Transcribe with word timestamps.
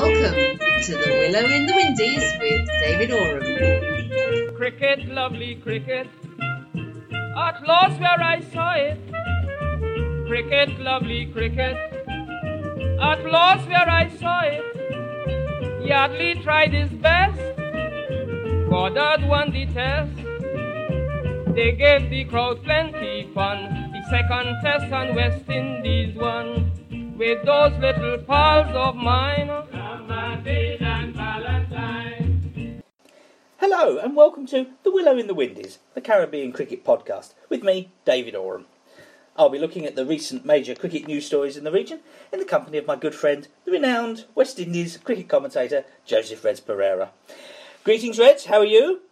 Welcome 0.00 0.58
to 0.84 0.92
the 0.92 1.10
Willow 1.20 1.46
in 1.46 1.66
the 1.66 1.74
Windies 1.76 2.24
with 2.40 2.66
David 2.80 3.10
Oram. 3.12 4.56
Cricket, 4.56 5.06
lovely 5.08 5.56
cricket, 5.56 6.08
at 7.36 7.62
last 7.68 8.00
where 8.00 8.18
I 8.18 8.40
saw 8.40 8.72
it. 8.76 8.98
Cricket, 10.26 10.80
lovely 10.80 11.26
cricket, 11.26 11.76
at 12.98 13.26
last 13.30 13.68
where 13.68 13.90
I 13.90 14.08
saw 14.16 14.40
it. 14.40 15.84
Yardley 15.86 16.42
tried 16.44 16.72
his 16.72 16.90
best, 16.92 17.38
Goddard 18.70 19.28
won 19.28 19.52
the 19.52 19.66
test. 19.66 20.16
They 21.54 21.72
gave 21.72 22.08
the 22.08 22.24
crowd 22.24 22.64
plenty 22.64 23.28
fun. 23.34 23.92
The 23.92 24.02
second 24.08 24.56
test 24.62 24.90
on 24.94 25.14
West 25.14 25.46
Indies 25.50 26.16
won 26.16 26.72
with 27.18 27.44
those 27.44 27.78
little 27.80 28.16
pals 28.26 28.74
of 28.74 28.96
mine. 28.96 29.50
Hello, 33.72 33.98
and 33.98 34.16
welcome 34.16 34.46
to 34.46 34.66
The 34.82 34.90
Willow 34.90 35.16
in 35.16 35.28
the 35.28 35.32
Windies, 35.32 35.78
the 35.94 36.00
Caribbean 36.00 36.50
cricket 36.50 36.84
podcast, 36.84 37.34
with 37.48 37.62
me, 37.62 37.92
David 38.04 38.34
Oram. 38.34 38.66
I'll 39.36 39.48
be 39.48 39.60
looking 39.60 39.86
at 39.86 39.94
the 39.94 40.04
recent 40.04 40.44
major 40.44 40.74
cricket 40.74 41.06
news 41.06 41.24
stories 41.24 41.56
in 41.56 41.62
the 41.62 41.70
region 41.70 42.00
in 42.32 42.40
the 42.40 42.44
company 42.44 42.78
of 42.78 42.86
my 42.88 42.96
good 42.96 43.14
friend, 43.14 43.46
the 43.64 43.70
renowned 43.70 44.24
West 44.34 44.58
Indies 44.58 44.96
cricket 44.96 45.28
commentator, 45.28 45.84
Joseph 46.04 46.44
Reds 46.44 46.60
Perreira. 46.60 47.10
Greetings, 47.84 48.18
Reds, 48.18 48.46
how 48.46 48.58
are 48.58 48.64
you? 48.64 49.02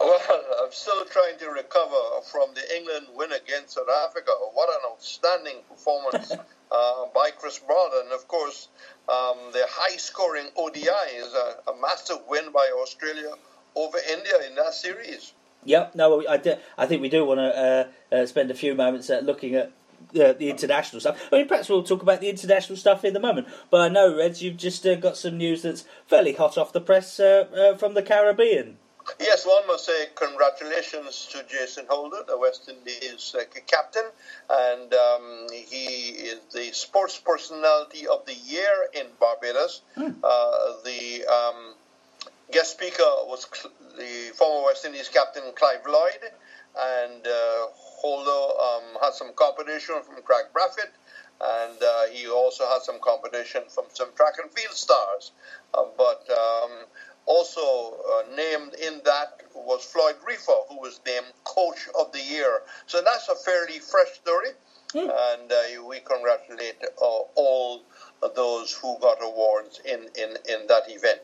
Well, 0.00 0.18
I'm 0.64 0.72
still 0.72 1.04
trying 1.04 1.38
to 1.38 1.50
recover 1.50 2.22
from 2.28 2.52
the 2.54 2.76
England 2.76 3.06
win 3.14 3.30
against 3.30 3.74
South 3.74 3.86
Africa. 4.04 4.32
What 4.52 4.68
an 4.68 4.90
outstanding 4.90 5.58
performance 5.68 6.32
uh, 6.72 7.06
by 7.14 7.30
Chris 7.38 7.60
Broad. 7.60 7.92
And 8.02 8.12
of 8.12 8.26
course, 8.26 8.68
um, 9.08 9.36
the 9.52 9.64
high 9.68 9.96
scoring 9.96 10.46
ODI 10.56 10.88
is 11.14 11.34
a, 11.34 11.70
a, 11.70 11.80
massive 11.80 12.18
win 12.28 12.50
by 12.52 12.70
Australia 12.82 13.32
over 13.74 13.98
India 14.10 14.34
in 14.48 14.54
that 14.56 14.74
series. 14.74 15.32
Yep, 15.64 15.94
no, 15.94 16.26
I, 16.26 16.36
do, 16.38 16.54
I 16.78 16.86
think 16.86 17.02
we 17.02 17.08
do 17.08 17.24
want 17.24 17.38
to 17.38 17.88
uh, 18.12 18.14
uh, 18.14 18.26
spend 18.26 18.50
a 18.50 18.54
few 18.54 18.74
moments 18.74 19.10
uh, 19.10 19.20
looking 19.22 19.54
at 19.54 19.72
uh, 20.14 20.32
the 20.32 20.48
international 20.48 21.00
stuff. 21.00 21.28
I 21.30 21.36
mean, 21.36 21.48
perhaps 21.48 21.68
we'll 21.68 21.82
talk 21.82 22.02
about 22.02 22.20
the 22.20 22.30
international 22.30 22.76
stuff 22.76 23.04
in 23.04 23.12
the 23.12 23.20
moment. 23.20 23.46
But 23.70 23.82
I 23.82 23.88
know, 23.88 24.16
Reds, 24.16 24.42
you've 24.42 24.56
just 24.56 24.86
uh, 24.86 24.94
got 24.94 25.16
some 25.16 25.36
news 25.36 25.62
that's 25.62 25.84
fairly 26.06 26.32
hot 26.32 26.56
off 26.56 26.72
the 26.72 26.80
press 26.80 27.16
from 27.16 27.94
the 27.94 28.02
Caribbean. 28.02 28.78
Yes, 29.18 29.46
one 29.46 29.66
must 29.66 29.86
say 29.86 30.06
congratulations 30.14 31.28
to 31.32 31.42
Jason 31.48 31.86
Holder, 31.88 32.22
the 32.26 32.38
West 32.38 32.68
Indies 32.68 33.34
uh, 33.38 33.44
captain, 33.66 34.04
and 34.48 34.94
um, 34.94 35.46
he 35.50 36.10
is 36.10 36.40
the 36.52 36.72
sports 36.72 37.18
personality 37.18 38.06
of 38.06 38.24
the 38.26 38.34
year 38.34 38.86
in 38.94 39.06
Barbados. 39.18 39.82
Mm. 39.96 40.16
Uh, 40.22 40.82
the 40.84 41.24
um, 41.26 41.74
guest 42.52 42.72
speaker 42.72 43.10
was 43.26 43.46
the 43.96 44.32
former 44.34 44.66
West 44.66 44.84
Indies 44.84 45.08
captain 45.08 45.42
Clive 45.54 45.84
Lloyd, 45.86 46.22
and 46.78 47.26
uh, 47.26 47.66
Holder 47.74 48.30
um, 48.62 48.98
had 49.02 49.14
some 49.14 49.32
competition 49.34 49.96
from 50.02 50.22
Kraigg 50.22 50.46
Brathwaite, 50.54 50.94
and 51.40 51.82
uh, 51.82 52.06
he 52.12 52.28
also 52.28 52.66
had 52.68 52.82
some 52.82 52.98
competition 53.00 53.62
from 53.68 53.84
some 53.92 54.08
track 54.14 54.34
and 54.42 54.50
field 54.52 54.74
stars. 54.74 55.32
Uh, 55.74 55.84
but 55.96 56.28
um, 56.30 56.70
also 57.26 57.60
uh, 57.60 58.34
named 58.34 58.74
in 58.74 59.00
that 59.04 59.42
was 59.54 59.84
Floyd 59.84 60.16
Reifer, 60.26 60.68
who 60.68 60.80
was 60.80 61.00
named 61.06 61.26
Coach 61.44 61.88
of 61.98 62.12
the 62.12 62.20
Year. 62.20 62.60
So 62.86 63.02
that's 63.02 63.28
a 63.28 63.36
fairly 63.36 63.78
fresh 63.78 64.12
story, 64.14 64.50
mm. 64.94 65.02
and 65.02 65.52
uh, 65.52 65.86
we 65.86 66.00
congratulate 66.00 66.82
uh, 67.00 67.04
all 67.04 67.82
those 68.34 68.72
who 68.72 68.98
got 69.00 69.18
awards 69.22 69.80
in, 69.84 70.00
in, 70.00 70.36
in 70.48 70.66
that 70.68 70.84
event. 70.88 71.20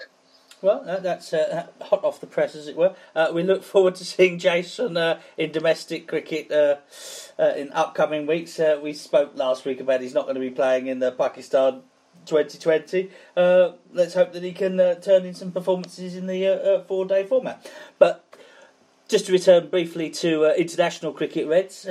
Well, 0.62 0.84
uh, 0.86 1.00
that's 1.00 1.32
uh, 1.32 1.66
hot 1.82 2.02
off 2.02 2.20
the 2.20 2.26
press, 2.26 2.54
as 2.54 2.66
it 2.66 2.76
were. 2.76 2.94
Uh, 3.14 3.30
we 3.32 3.42
look 3.42 3.62
forward 3.62 3.94
to 3.96 4.04
seeing 4.04 4.38
Jason 4.38 4.97
uh, 4.97 5.20
in 5.36 5.53
domestic 5.53 6.08
cricket 6.08 6.50
uh, 6.50 6.76
uh, 7.38 7.53
in 7.56 7.70
upcoming 7.72 8.26
weeks. 8.26 8.58
we 8.82 8.92
spoke 8.92 9.36
last 9.36 9.64
week 9.64 9.81
about 9.81 10.00
he's 10.00 10.14
not 10.14 10.25
going 10.25 10.34
to 10.34 10.41
be 10.41 10.50
playing 10.50 10.86
in 10.86 10.98
the 10.98 11.12
Pakistan 11.12 11.82
2020. 12.26 13.10
Uh, 13.36 13.72
let's 13.92 14.14
hope 14.14 14.32
that 14.32 14.42
he 14.42 14.53
can 14.53 14.78
uh, 14.78 14.94
turn 14.97 15.25
in 15.25 15.34
some 15.34 15.53
performances 15.53 16.16
in 16.16 16.26
the 16.26 16.47
uh, 16.47 16.50
uh 16.50 16.84
four 16.84 17.06
day 17.06 17.25
format. 17.25 17.70
But 17.98 18.25
just 19.08 19.26
to 19.26 19.32
return 19.32 19.69
briefly 19.69 20.10
to 20.10 20.47
uh, 20.47 20.54
international 20.54 21.12
cricket, 21.12 21.47
Reds. 21.47 21.86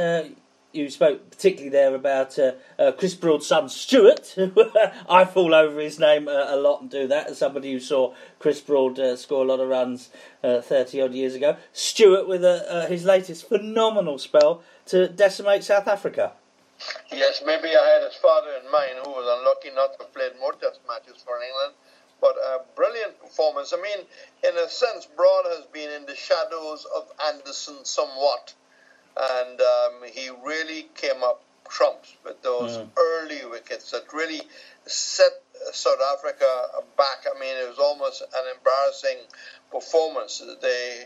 Uh, 0.75 0.79
you 0.79 0.89
spoke 0.89 1.29
particularly 1.31 1.69
there 1.69 1.95
about 1.95 2.37
uh, 2.37 2.53
uh, 2.77 2.91
Chris 2.91 3.15
Broad's 3.15 3.47
son 3.47 3.69
Stuart. 3.69 4.35
Uh, 4.75 4.91
I 5.09 5.25
fall 5.25 5.53
over 5.53 5.79
his 5.79 5.99
name 5.99 6.27
a 6.27 6.55
lot 6.55 6.81
and 6.81 6.89
do 6.89 7.07
that 7.07 7.27
as 7.27 7.37
somebody 7.37 7.71
who 7.71 7.79
saw 7.79 8.13
Chris 8.39 8.59
Broad 8.59 8.99
score 9.17 9.43
a 9.43 9.47
lot 9.47 9.59
of 9.59 9.69
runs 9.69 10.09
30 10.43 11.01
odd 11.01 11.13
years 11.13 11.35
ago. 11.35 11.57
Stuart 11.71 12.27
with 12.27 12.41
his 12.89 13.05
latest 13.05 13.47
phenomenal 13.47 14.17
spell 14.17 14.63
to 14.87 15.07
decimate 15.07 15.63
South 15.63 15.87
Africa. 15.87 16.33
Yes, 17.11 17.41
maybe 17.45 17.69
I 17.69 17.87
had 17.87 18.03
his 18.03 18.15
father 18.15 18.49
in 18.63 18.71
mind 18.71 18.99
who 19.03 19.11
was 19.11 19.25
unlucky 19.39 19.75
not 19.75 19.93
to 19.97 20.03
have 20.03 20.13
played 20.13 20.31
more 20.39 20.53
test 20.53 20.79
matches 20.87 21.21
for 21.23 21.35
England. 21.41 21.75
But 22.19 22.35
a 22.37 22.61
brilliant 22.75 23.19
performance. 23.21 23.73
I 23.73 23.81
mean, 23.81 24.05
in 24.43 24.57
a 24.57 24.69
sense, 24.69 25.05
Broad 25.05 25.45
has 25.45 25.65
been 25.71 25.91
in 25.91 26.05
the 26.05 26.15
shadows 26.15 26.85
of 26.95 27.11
Anderson 27.27 27.83
somewhat. 27.83 28.53
And 29.17 29.61
um, 29.61 29.93
he 30.11 30.29
really 30.43 30.87
came 30.95 31.23
up 31.23 31.41
trumps 31.69 32.15
with 32.23 32.41
those 32.43 32.77
mm. 32.77 32.87
early 32.97 33.45
wickets 33.49 33.91
that 33.91 34.13
really 34.13 34.41
set 34.85 35.31
South 35.71 35.99
Africa 36.13 36.45
back. 36.97 37.25
I 37.33 37.39
mean, 37.39 37.55
it 37.57 37.67
was 37.67 37.79
almost 37.79 38.21
an 38.21 38.43
embarrassing 38.57 39.17
performance. 39.71 40.43
They 40.61 41.05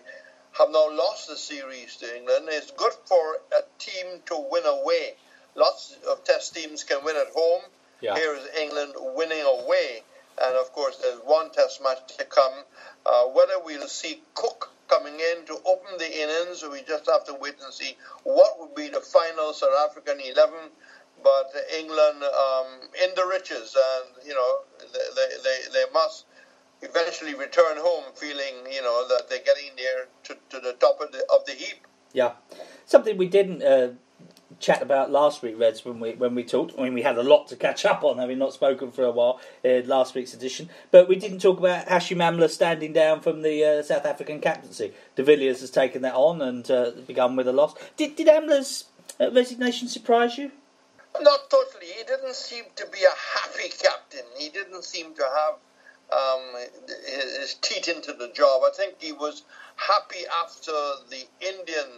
have 0.58 0.70
now 0.70 0.90
lost 0.92 1.30
the 1.30 1.38
series 1.38 1.96
to 1.98 2.18
England. 2.18 2.48
It's 2.50 2.72
good 2.72 2.94
for 3.06 3.38
a 3.58 3.62
team 3.80 4.20
to 4.26 4.48
win 4.52 4.66
away 4.66 5.16
lots 5.60 5.96
of 6.10 6.24
test 6.24 6.56
teams 6.56 6.84
can 6.84 7.04
win 7.04 7.16
at 7.16 7.28
home. 7.34 7.62
Yeah. 8.02 8.16
Here 8.16 8.34
is 8.34 8.48
England 8.60 8.94
winning 8.98 9.44
away. 9.44 10.04
And 10.42 10.56
of 10.56 10.72
course, 10.72 10.98
there's 10.98 11.20
one 11.20 11.52
test 11.52 11.84
match 11.84 12.18
to 12.18 12.24
come. 12.24 12.54
Uh, 13.06 13.26
whether 13.26 13.54
we'll 13.64 13.88
see 13.88 14.22
Cook 14.34 14.72
coming 14.90 15.14
in 15.14 15.46
to 15.46 15.54
open 15.66 15.98
the 15.98 16.12
innings, 16.12 16.60
so 16.60 16.72
we 16.72 16.82
just 16.82 17.10
have 17.10 17.24
to 17.26 17.36
wait 17.40 17.56
and 17.64 17.74
see 17.74 17.96
what 18.24 18.60
would 18.60 18.76
be 18.76 18.90
the 18.90 19.00
final 19.00 19.54
South 19.54 19.70
African 19.90 20.20
11. 20.20 20.56
But 21.22 21.52
England 21.78 22.24
um, 22.24 22.68
in 23.04 23.10
the 23.16 23.26
riches, 23.26 23.76
and 23.76 24.26
you 24.26 24.34
know 24.34 24.60
they, 24.94 25.28
they, 25.44 25.58
they 25.74 25.84
must 25.94 26.26
eventually 26.82 27.36
return 27.36 27.76
home 27.76 28.06
feeling 28.16 28.56
you 28.72 28.82
know 28.82 29.06
that 29.10 29.30
they're 29.30 29.44
getting 29.44 29.72
there 29.76 30.08
to, 30.24 30.38
to 30.50 30.62
the 30.66 30.74
top 30.80 31.02
of 31.02 31.12
the 31.12 31.20
of 31.34 31.46
the 31.46 31.52
heap. 31.52 31.86
Yeah, 32.14 32.32
something 32.86 33.18
we 33.18 33.28
didn't 33.28 33.62
uh, 33.62 33.90
chat 34.60 34.82
about 34.82 35.12
last 35.12 35.42
week, 35.42 35.60
Reds, 35.60 35.86
when 35.86 36.00
we 36.00 36.14
when 36.14 36.36
we 36.36 36.44
talked. 36.44 36.74
I 36.78 36.84
mean, 36.84 36.94
we 36.94 37.04
had 37.04 37.18
a 37.18 37.24
lot 37.24 37.48
to 37.50 37.56
catch 37.56 37.86
up 37.86 38.04
on, 38.04 38.18
having 38.18 38.40
not 38.40 38.54
spoken 38.54 38.92
for 38.92 39.04
a 39.04 39.12
while 39.12 39.40
in 39.64 39.88
last 39.88 40.16
week's 40.16 40.34
edition. 40.34 40.70
But 40.92 41.08
we 41.08 41.16
didn't 41.16 41.40
talk 41.40 41.60
about 41.60 41.88
Hashim 41.88 42.18
Amla 42.18 42.50
standing 42.50 42.94
down 42.94 43.22
from 43.22 43.42
the 43.42 43.64
uh, 43.64 43.84
South 43.84 44.06
African 44.06 44.42
captaincy. 44.42 44.94
De 45.16 45.24
Villiers 45.24 45.62
has 45.62 45.70
taken 45.70 46.02
that 46.02 46.16
on 46.16 46.42
and 46.42 46.70
uh, 46.72 46.92
begun 47.06 47.36
with 47.36 47.48
a 47.48 47.54
loss. 47.54 47.76
Did 47.96 48.16
did 48.16 48.28
Amla's 48.28 48.86
uh, 49.20 49.32
resignation 49.32 49.88
surprise 49.88 50.38
you? 50.38 50.52
Not 51.22 51.50
totally. 51.50 51.88
He 51.98 52.04
didn't 52.04 52.36
seem 52.36 52.66
to 52.76 52.86
be 52.88 53.00
a 53.00 53.40
happy 53.40 53.70
captain. 53.70 54.26
He 54.38 54.50
didn't 54.50 54.84
seem 54.84 55.14
to 55.16 55.24
have 55.24 55.56
um, 56.12 56.42
his 57.40 57.56
teeth 57.62 57.88
into 57.88 58.14
the 58.14 58.30
job. 58.30 58.62
I 58.64 58.72
think 58.76 58.96
he 59.00 59.12
was 59.12 59.44
happy 59.76 60.26
after 60.44 60.72
the 61.10 61.24
Indian 61.42 61.90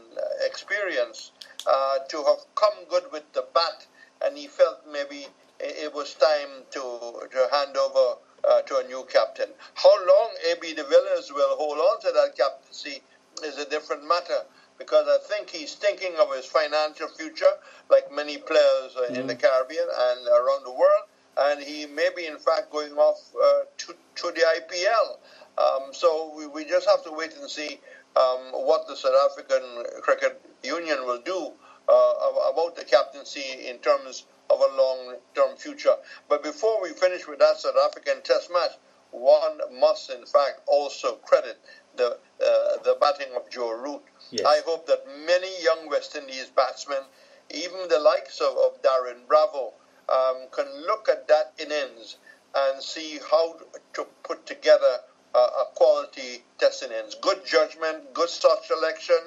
experience 0.45 1.31
uh, 1.68 2.00
to 2.10 2.18
have 2.18 2.46
come 2.56 2.74
good 2.90 3.04
with 3.12 3.32
the 3.34 3.46
bat, 3.54 3.86
and 4.24 4.38
he 4.38 4.48
felt 4.48 4.80
maybe 4.92 5.28
it 5.60 5.94
was 5.94 6.14
time 6.16 6.64
to 6.72 7.28
to 7.32 7.48
hand 7.52 7.78
over 7.78 8.19
uh, 8.50 8.62
to 8.63 8.78
a 8.78 8.88
new 8.88 9.06
captain. 9.12 9.50
How 9.75 9.94
long 10.06 10.30
AB 10.52 10.74
de 10.74 10.84
Villiers 10.84 11.31
will 11.31 11.56
hold 11.56 11.78
on 11.78 12.02
to 12.02 12.12
that 12.13 12.36
captaincy 12.36 13.02
is 13.44 13.58
a 13.58 13.69
different 13.69 14.08
matter 14.08 14.46
because 14.78 15.08
I 15.08 15.18
think 15.28 15.50
he's 15.50 15.75
thinking 15.75 16.13
of 16.19 16.34
his 16.36 16.46
financial 16.46 17.08
future, 17.08 17.54
like 17.90 18.12
many 18.12 18.38
players 18.38 18.96
mm. 18.98 19.16
in 19.16 19.28
the 19.28 19.36
mm. 19.36 19.42
Caribbean 19.42 19.88
and 19.88 20.28
around 20.28 20.64
the 20.66 20.72
world, 20.72 21.06
and 21.38 21.62
he 21.62 21.86
may 21.86 22.10
be 22.16 22.25
in 22.25 22.38
fact 22.38 22.72
going 22.72 22.94
off 22.94 23.19
uh, 23.36 23.62
to 23.78 23.96
to 24.16 24.31
the 24.31 24.42
IPL. 24.60 25.18
Um, 25.57 25.94
so 25.94 26.34
we, 26.36 26.48
we 26.48 26.66
just 26.66 26.90
have 26.90 27.04
to 27.04 27.12
wait 27.12 27.36
and 27.40 27.50
see 27.50 27.80
um, 28.16 28.52
what 28.52 28.88
the 28.88 28.96
South 28.96 29.16
African 29.30 29.63
Cricket 30.02 30.42
Union 30.63 31.06
will 31.06 31.22
do 31.22 31.52
uh, 31.90 32.13
about 32.52 32.75
the 32.75 32.84
captaincy 32.84 33.68
in 33.68 33.78
terms 33.80 34.25
of 34.50 34.60
a 34.60 34.75
long-term 34.75 35.56
future. 35.58 35.96
But 36.30 36.44
before 36.44 36.81
we 36.81 36.90
finish 36.90 37.28
with 37.28 37.40
that 37.40 37.58
South 37.58 37.75
African 37.78 38.22
Test 38.22 38.52
match, 38.52 38.72
one 39.12 39.60
must 39.80 40.10
in 40.10 40.25
fact 40.25 40.62
also 40.68 41.16
credit 41.16 41.60
the 41.98 42.18
uh, 42.40 42.78
the 42.84 42.98
batting 43.00 43.34
of 43.36 43.50
Joe 43.50 43.72
Root. 43.72 44.02
Yes. 44.31 44.46
I 44.46 44.62
hope 44.66 44.88
that 44.88 45.06
many 45.25 45.64
young 45.64 45.90
West 45.90 46.16
Indies 46.16 46.50
batsmen, 46.56 47.04
even 47.50 47.88
the 47.90 48.00
likes 48.00 48.40
of, 48.40 48.56
of 48.57 48.81
Darren 48.81 49.28
Bravo, 49.28 49.74
um, 50.07 50.48
can 50.52 50.68
look 50.88 51.10
at 51.10 51.28
that 51.28 51.54
innings 51.60 52.18
and 52.56 52.81
see 52.81 53.19
how 53.30 53.56
to 53.94 54.07
put 54.24 54.46
together 54.46 55.00
a, 55.33 55.38
a 55.38 55.66
quality 55.75 56.44
test 56.57 56.83
innings. 56.83 57.16
Good 57.16 57.45
judgment, 57.45 58.13
good 58.13 58.30
shot 58.30 58.63
selection. 58.66 59.18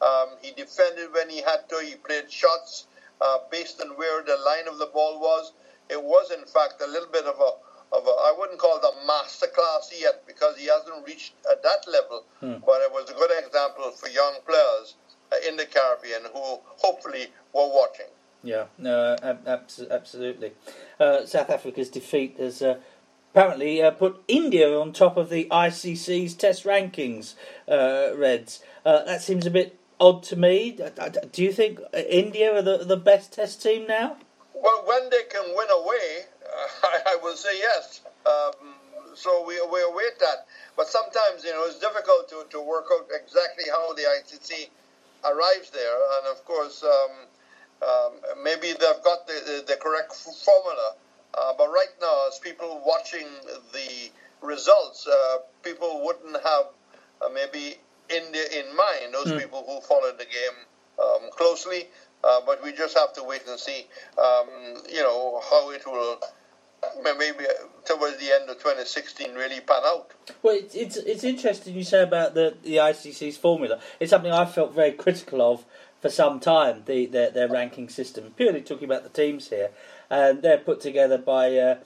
Um, 0.00 0.28
he 0.40 0.52
defended 0.52 1.12
when 1.12 1.28
he 1.28 1.42
had 1.42 1.68
to. 1.68 1.76
He 1.84 1.94
played 1.96 2.30
shots 2.30 2.86
uh, 3.20 3.38
based 3.50 3.80
on 3.82 3.88
where 3.96 4.22
the 4.22 4.36
line 4.44 4.66
of 4.68 4.78
the 4.78 4.86
ball 4.86 5.20
was. 5.20 5.52
It 5.90 6.02
was, 6.02 6.30
in 6.30 6.44
fact, 6.46 6.80
a 6.82 6.86
little 6.86 7.08
bit 7.10 7.24
of 7.24 7.36
a 7.38 7.50
of 7.92 8.06
a, 8.06 8.10
I 8.10 8.32
wouldn't 8.38 8.58
call 8.60 8.76
it 8.78 8.84
a 8.84 9.04
master 9.04 9.48
class 9.48 9.90
yet 10.00 10.22
because 10.24 10.56
he 10.56 10.66
hasn't 10.68 11.04
reached 11.04 11.32
at 11.50 11.60
that 11.64 11.90
level, 11.90 12.22
Hmm. 12.38 12.64
but 12.64 12.80
it 12.82 12.92
was 12.92 13.10
a 13.10 13.14
good 13.14 13.32
example 13.44 13.90
for 13.90 14.08
young 14.08 14.34
players 14.46 14.94
uh, 15.32 15.48
in 15.48 15.56
the 15.56 15.66
Caribbean 15.66 16.22
who 16.32 16.60
hopefully 16.78 17.26
were 17.52 17.66
watching. 17.68 18.06
Yeah, 18.44 18.66
no, 18.78 19.16
ab- 19.20 19.46
abs- 19.46 19.82
absolutely. 19.90 20.52
Uh, 21.00 21.26
South 21.26 21.50
Africa's 21.50 21.90
defeat 21.90 22.36
has 22.38 22.62
uh, 22.62 22.76
apparently 23.32 23.82
uh, 23.82 23.90
put 23.90 24.22
India 24.28 24.78
on 24.78 24.92
top 24.92 25.16
of 25.16 25.30
the 25.30 25.46
ICC's 25.50 26.34
Test 26.34 26.64
rankings. 26.64 27.34
Uh, 27.68 28.16
Reds. 28.16 28.60
Uh, 28.84 29.04
that 29.04 29.22
seems 29.22 29.46
a 29.46 29.50
bit 29.50 29.78
odd 29.98 30.22
to 30.24 30.36
me. 30.36 30.78
Do 31.32 31.42
you 31.42 31.52
think 31.52 31.80
uh, 31.94 31.98
India 31.98 32.54
are 32.54 32.62
the 32.62 32.78
the 32.78 32.96
best 32.96 33.32
Test 33.32 33.62
team 33.62 33.86
now? 33.86 34.16
Well, 34.54 34.84
when 34.86 35.10
they 35.10 35.22
can 35.30 35.44
win 35.54 35.68
away, 35.70 36.24
uh, 36.44 36.68
I, 36.84 37.00
I 37.06 37.18
will 37.22 37.36
say 37.36 37.58
yes. 37.58 38.00
Um, 38.26 38.74
so 39.14 39.44
we, 39.46 39.54
we 39.72 39.82
await 39.82 40.18
that. 40.20 40.46
But 40.76 40.88
sometimes, 40.88 41.44
you 41.44 41.50
know, 41.50 41.64
it's 41.66 41.78
difficult 41.78 42.28
to, 42.30 42.44
to 42.50 42.60
work 42.60 42.86
out 42.92 43.08
exactly 43.10 43.64
how 43.70 43.92
the 43.94 44.02
ICC 44.02 44.68
arrives 45.24 45.70
there. 45.70 45.94
And 46.18 46.36
of 46.36 46.44
course, 46.44 46.84
um, 46.84 47.10
um, 47.82 48.12
maybe 48.42 48.68
they've 48.68 49.04
got 49.04 49.26
the, 49.26 49.34
the, 49.44 49.64
the 49.66 49.76
correct 49.76 50.14
formula. 50.14 50.94
Uh, 51.34 51.52
but 51.56 51.68
right 51.68 51.94
now, 52.00 52.26
as 52.28 52.38
people 52.38 52.82
watching 52.84 53.26
the 53.72 54.10
results, 54.42 55.06
uh, 55.06 55.38
people 55.62 56.02
wouldn't 56.04 56.42
have 56.42 56.66
uh, 57.22 57.28
maybe 57.32 57.76
India 58.08 58.44
in 58.58 58.76
mind, 58.76 59.14
those 59.14 59.32
people 59.40 59.64
who 59.66 59.80
followed 59.80 60.18
the 60.18 60.24
game 60.24 60.58
um, 61.00 61.30
closely. 61.36 61.88
Uh, 62.22 62.40
but 62.44 62.62
we 62.62 62.72
just 62.72 62.98
have 62.98 63.12
to 63.14 63.22
wait 63.22 63.42
and 63.48 63.58
see, 63.58 63.86
um, 64.18 64.48
you 64.92 65.02
know, 65.02 65.40
how 65.48 65.70
it 65.70 65.86
will 65.86 66.20
maybe 67.18 67.44
towards 67.84 68.18
the 68.18 68.32
end 68.32 68.48
of 68.48 68.56
2016 68.58 69.34
really 69.34 69.60
pan 69.60 69.82
out. 69.84 70.10
Well, 70.42 70.56
it's, 70.56 70.74
it's 70.74 70.96
it's 70.96 71.24
interesting 71.24 71.74
you 71.74 71.84
say 71.84 72.02
about 72.02 72.34
the 72.34 72.56
the 72.62 72.76
ICC's 72.76 73.36
formula. 73.36 73.80
It's 73.98 74.10
something 74.10 74.32
I've 74.32 74.52
felt 74.52 74.74
very 74.74 74.92
critical 74.92 75.40
of 75.42 75.64
for 76.00 76.08
some 76.08 76.40
time. 76.40 76.82
The 76.86 77.06
their, 77.06 77.30
their 77.30 77.48
ranking 77.48 77.88
system, 77.88 78.32
purely 78.36 78.62
talking 78.62 78.84
about 78.84 79.02
the 79.02 79.08
teams 79.10 79.48
here, 79.48 79.70
and 80.10 80.42
they're 80.42 80.58
put 80.58 80.80
together 80.80 81.16
by 81.16 81.56
uh, 81.56 81.76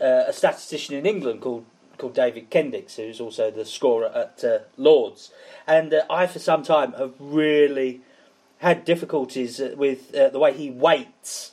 uh, 0.00 0.24
a 0.28 0.32
statistician 0.32 0.94
in 0.94 1.06
England 1.06 1.40
called 1.40 1.64
called 1.96 2.14
David 2.14 2.50
Kendix, 2.50 2.96
who's 2.96 3.20
also 3.20 3.50
the 3.52 3.64
scorer 3.64 4.08
at 4.08 4.42
uh, 4.42 4.58
Lords. 4.76 5.30
And 5.64 5.94
uh, 5.94 6.02
I, 6.10 6.26
for 6.26 6.40
some 6.40 6.64
time, 6.64 6.92
have 6.94 7.14
really 7.20 8.00
had 8.58 8.84
difficulties 8.84 9.60
uh, 9.60 9.74
with 9.76 10.12
uh, 10.12 10.28
the 10.30 10.40
way 10.40 10.52
he 10.52 10.70
weights 10.70 11.52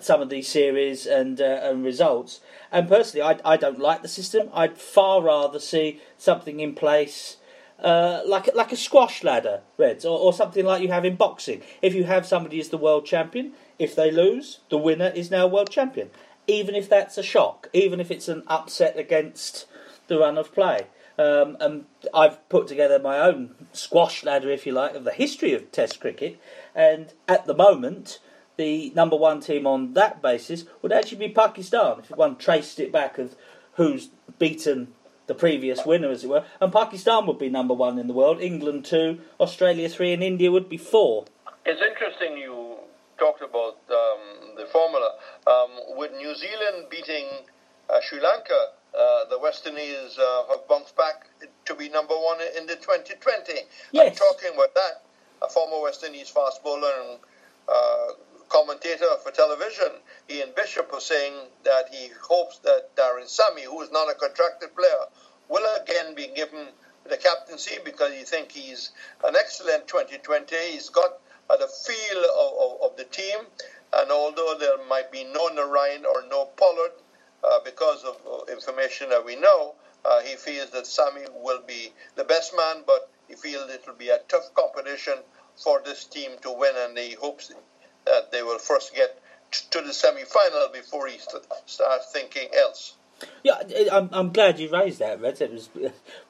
some 0.00 0.22
of 0.22 0.30
these 0.30 0.48
series 0.48 1.06
and 1.06 1.38
and 1.38 1.84
results. 1.84 2.40
And 2.72 2.88
personally, 2.88 3.22
I, 3.22 3.52
I 3.52 3.56
don't 3.56 3.78
like 3.78 4.02
the 4.02 4.08
system. 4.08 4.48
I'd 4.52 4.76
far 4.76 5.22
rather 5.22 5.60
see 5.60 6.00
something 6.18 6.60
in 6.60 6.74
place. 6.74 7.36
Uh, 7.78 8.22
like 8.24 8.48
like 8.54 8.72
a 8.72 8.76
squash 8.76 9.22
ladder, 9.22 9.60
Reds, 9.76 10.04
or, 10.04 10.18
or 10.18 10.32
something 10.32 10.64
like 10.64 10.80
you 10.80 10.88
have 10.88 11.04
in 11.04 11.14
boxing. 11.14 11.60
If 11.82 11.94
you 11.94 12.04
have 12.04 12.26
somebody 12.26 12.58
as 12.58 12.70
the 12.70 12.78
world 12.78 13.04
champion, 13.04 13.52
if 13.78 13.94
they 13.94 14.10
lose, 14.10 14.60
the 14.70 14.78
winner 14.78 15.12
is 15.14 15.30
now 15.30 15.46
world 15.46 15.70
champion. 15.70 16.10
Even 16.46 16.74
if 16.74 16.88
that's 16.88 17.18
a 17.18 17.22
shock, 17.22 17.68
even 17.74 18.00
if 18.00 18.10
it's 18.10 18.28
an 18.28 18.44
upset 18.46 18.98
against 18.98 19.66
the 20.08 20.18
run 20.18 20.38
of 20.38 20.54
play. 20.54 20.86
Um, 21.18 21.56
and 21.60 21.86
I've 22.14 22.46
put 22.48 22.66
together 22.66 22.98
my 22.98 23.18
own 23.18 23.54
squash 23.72 24.24
ladder, 24.24 24.50
if 24.50 24.66
you 24.66 24.72
like, 24.72 24.94
of 24.94 25.04
the 25.04 25.12
history 25.12 25.52
of 25.52 25.72
Test 25.72 26.00
cricket. 26.00 26.40
And 26.74 27.12
at 27.26 27.46
the 27.46 27.54
moment, 27.54 28.20
the 28.56 28.92
number 28.94 29.16
one 29.16 29.40
team 29.40 29.66
on 29.66 29.94
that 29.94 30.22
basis 30.22 30.64
would 30.82 30.92
actually 30.92 31.26
be 31.26 31.32
Pakistan. 31.32 32.00
If 32.00 32.10
one 32.10 32.36
traced 32.36 32.80
it 32.80 32.92
back 32.92 33.18
of 33.18 33.34
who's 33.74 34.10
beaten 34.38 34.88
the 35.26 35.34
previous 35.34 35.84
winner, 35.84 36.10
as 36.10 36.24
it 36.24 36.28
were, 36.28 36.44
and 36.60 36.72
Pakistan 36.72 37.26
would 37.26 37.38
be 37.38 37.48
number 37.48 37.74
one 37.74 37.98
in 37.98 38.06
the 38.06 38.14
world, 38.14 38.40
England 38.40 38.84
two, 38.84 39.20
Australia 39.40 39.88
three, 39.88 40.12
and 40.12 40.22
India 40.22 40.50
would 40.50 40.68
be 40.68 40.76
four. 40.76 41.24
It's 41.64 41.82
interesting 41.82 42.38
you 42.38 42.76
talked 43.18 43.42
about 43.42 43.78
um, 43.90 44.56
the 44.56 44.66
formula. 44.66 45.14
Um, 45.46 45.96
with 45.96 46.12
New 46.12 46.34
Zealand 46.34 46.86
beating 46.90 47.26
uh, 47.90 47.98
Sri 48.02 48.20
Lanka, 48.20 48.72
uh, 48.96 49.24
the 49.30 49.38
West 49.38 49.66
Indies 49.66 50.18
uh, 50.18 50.44
have 50.48 50.68
bounced 50.68 50.96
back 50.96 51.28
to 51.64 51.74
be 51.74 51.88
number 51.88 52.14
one 52.14 52.38
in 52.56 52.66
the 52.66 52.76
2020. 52.76 53.52
Yes. 53.92 54.10
I'm 54.10 54.14
talking 54.14 54.54
about 54.54 54.74
that. 54.74 55.02
A 55.42 55.48
former 55.48 55.82
West 55.82 56.02
Indies 56.04 56.30
fast 56.30 56.62
bowler 56.64 56.92
and 57.02 57.18
uh, 57.68 58.12
commentator 58.48 59.10
for 59.22 59.32
television, 59.32 59.90
Ian 60.30 60.50
Bishop, 60.56 60.90
was 60.92 61.04
saying 61.04 61.34
that 61.64 61.88
he 61.92 62.08
hopes 62.22 62.58
that 62.60 62.94
Darren 62.96 63.28
Sammy, 63.28 63.64
who 63.64 63.82
is 63.82 63.90
not 63.90 64.08
a 64.10 64.14
contracted 64.14 64.74
player, 64.74 64.95
be 66.50 66.56
given 66.56 66.72
the 67.08 67.16
captaincy 67.16 67.76
because 67.84 68.12
he 68.12 68.24
thinks 68.24 68.54
he's 68.54 68.90
an 69.24 69.36
excellent 69.36 69.86
2020. 69.88 70.56
He's 70.72 70.90
got 70.90 71.18
uh, 71.50 71.56
the 71.56 71.68
feel 71.68 72.18
of, 72.24 72.52
of, 72.82 72.92
of 72.92 72.96
the 72.96 73.04
team, 73.04 73.38
and 73.94 74.10
although 74.10 74.56
there 74.58 74.76
might 74.88 75.12
be 75.12 75.24
no 75.24 75.48
Narine 75.50 76.04
or 76.04 76.24
no 76.30 76.46
Pollard, 76.56 76.92
uh, 77.44 77.60
because 77.64 78.04
of 78.04 78.16
uh, 78.26 78.52
information 78.52 79.10
that 79.10 79.24
we 79.24 79.36
know, 79.36 79.74
uh, 80.04 80.20
he 80.22 80.36
feels 80.36 80.70
that 80.70 80.86
Sammy 80.86 81.22
will 81.34 81.62
be 81.66 81.92
the 82.16 82.24
best 82.24 82.54
man, 82.56 82.82
but 82.86 83.10
he 83.28 83.34
feels 83.34 83.70
it 83.70 83.84
will 83.86 83.94
be 83.94 84.08
a 84.10 84.18
tough 84.28 84.52
competition 84.54 85.14
for 85.62 85.82
this 85.84 86.04
team 86.04 86.32
to 86.42 86.52
win, 86.52 86.74
and 86.76 86.98
he 86.98 87.14
hopes 87.14 87.52
that 88.06 88.32
they 88.32 88.42
will 88.42 88.58
first 88.58 88.94
get 88.94 89.20
to 89.70 89.80
the 89.82 89.92
semi-final 89.92 90.68
before 90.72 91.06
he 91.08 91.18
st- 91.18 91.44
starts 91.66 92.12
thinking 92.12 92.48
else. 92.58 92.94
Yeah, 93.42 93.62
I'm, 93.92 94.10
I'm 94.12 94.32
glad 94.32 94.58
you 94.58 94.70
raised 94.70 94.98
that, 94.98 95.20
Red. 95.20 95.40
It 95.40 95.52
was 95.52 95.68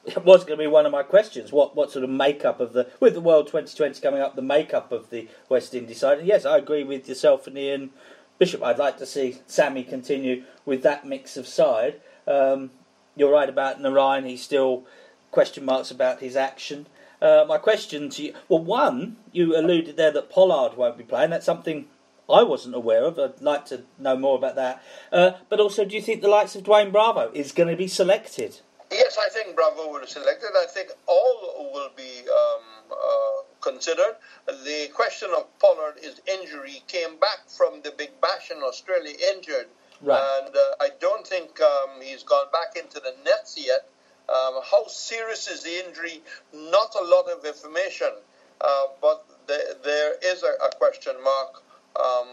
it 0.05 0.23
was 0.23 0.43
going 0.45 0.57
to 0.57 0.63
be 0.63 0.67
one 0.67 0.85
of 0.85 0.91
my 0.91 1.03
questions. 1.03 1.51
What 1.51 1.75
what 1.75 1.91
sort 1.91 2.03
of 2.03 2.09
makeup 2.09 2.59
of 2.59 2.73
the 2.73 2.87
with 2.99 3.13
the 3.13 3.21
World 3.21 3.47
2020 3.47 3.99
coming 4.01 4.21
up, 4.21 4.35
the 4.35 4.41
makeup 4.41 4.91
of 4.91 5.09
the 5.09 5.27
West 5.49 5.73
Indies 5.73 5.99
side? 5.99 6.19
And 6.19 6.27
yes, 6.27 6.45
I 6.45 6.57
agree 6.57 6.83
with 6.83 7.09
yourself 7.09 7.47
and 7.47 7.57
Ian 7.57 7.89
Bishop. 8.37 8.63
I'd 8.63 8.77
like 8.77 8.97
to 8.99 9.05
see 9.05 9.39
Sammy 9.47 9.83
continue 9.83 10.43
with 10.65 10.83
that 10.83 11.05
mix 11.05 11.35
of 11.35 11.47
side. 11.47 11.99
Um, 12.25 12.71
you're 13.15 13.31
right 13.31 13.49
about 13.49 13.81
Narine. 13.81 14.27
He's 14.27 14.43
still 14.43 14.85
question 15.31 15.65
marks 15.65 15.91
about 15.91 16.21
his 16.21 16.35
action. 16.35 16.87
Uh, 17.21 17.45
my 17.47 17.57
question 17.57 18.09
to 18.11 18.23
you, 18.23 18.33
well, 18.47 18.63
one, 18.63 19.17
you 19.31 19.57
alluded 19.57 19.97
there 19.97 20.11
that 20.11 20.29
Pollard 20.29 20.77
won't 20.77 20.97
be 20.97 21.03
playing. 21.03 21.31
That's 21.31 21.45
something 21.45 21.87
I 22.29 22.43
wasn't 22.43 22.75
aware 22.75 23.05
of. 23.05 23.17
I'd 23.17 23.41
like 23.41 23.65
to 23.67 23.83
know 23.97 24.17
more 24.17 24.37
about 24.37 24.55
that. 24.55 24.83
Uh, 25.11 25.31
but 25.49 25.59
also, 25.59 25.85
do 25.85 25.95
you 25.95 26.01
think 26.01 26.21
the 26.21 26.27
likes 26.27 26.55
of 26.55 26.63
Dwayne 26.63 26.91
Bravo 26.91 27.31
is 27.33 27.51
going 27.51 27.69
to 27.69 27.75
be 27.75 27.87
selected? 27.87 28.59
Yes, 28.91 29.17
I 29.17 29.29
think 29.29 29.55
Bravo 29.55 29.91
will 29.91 30.01
be 30.01 30.07
selected. 30.07 30.49
I 30.55 30.65
think 30.65 30.89
all 31.07 31.71
will 31.73 31.91
be 31.95 32.21
um, 32.29 32.63
uh, 32.91 33.43
considered. 33.61 34.15
The 34.45 34.89
question 34.93 35.29
of 35.35 35.45
Pollard, 35.59 35.95
his 36.01 36.21
injury, 36.27 36.83
came 36.87 37.17
back 37.19 37.49
from 37.49 37.81
the 37.83 37.91
Big 37.91 38.11
Bash 38.21 38.51
in 38.51 38.57
Australia 38.57 39.15
injured. 39.33 39.67
Right. 40.01 40.21
And 40.41 40.55
uh, 40.55 40.59
I 40.81 40.89
don't 40.99 41.25
think 41.25 41.59
um, 41.61 42.01
he's 42.01 42.23
gone 42.23 42.47
back 42.51 42.81
into 42.81 42.99
the 42.99 43.15
nets 43.23 43.55
yet. 43.57 43.89
Um, 44.29 44.61
how 44.69 44.85
serious 44.87 45.47
is 45.47 45.63
the 45.63 45.85
injury? 45.85 46.21
Not 46.53 46.93
a 46.99 47.03
lot 47.03 47.29
of 47.29 47.45
information, 47.45 48.11
uh, 48.59 48.83
but 49.01 49.25
the, 49.47 49.77
there 49.83 50.15
is 50.23 50.43
a, 50.43 50.65
a 50.65 50.75
question 50.75 51.13
mark 51.23 51.63
um, 51.99 52.27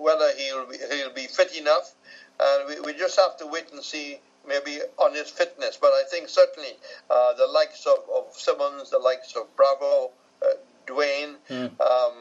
whether 0.00 0.30
he'll 0.36 0.66
be, 0.66 0.76
he'll 0.90 1.12
be 1.12 1.26
fit 1.26 1.56
enough. 1.56 1.94
And 2.40 2.68
we, 2.68 2.80
we 2.92 2.98
just 2.98 3.18
have 3.18 3.36
to 3.38 3.46
wait 3.46 3.72
and 3.72 3.82
see 3.82 4.18
maybe 4.46 4.80
on 4.98 5.14
his 5.14 5.28
fitness. 5.30 5.78
But 5.80 5.88
I 5.88 6.02
think 6.10 6.28
certainly 6.28 6.70
uh, 7.10 7.34
the 7.34 7.46
likes 7.46 7.86
of, 7.86 7.98
of 8.14 8.32
Simmons, 8.32 8.90
the 8.90 8.98
likes 8.98 9.34
of 9.36 9.54
Bravo, 9.56 10.10
uh, 10.42 10.46
Dwayne, 10.86 11.34
um, 11.50 12.14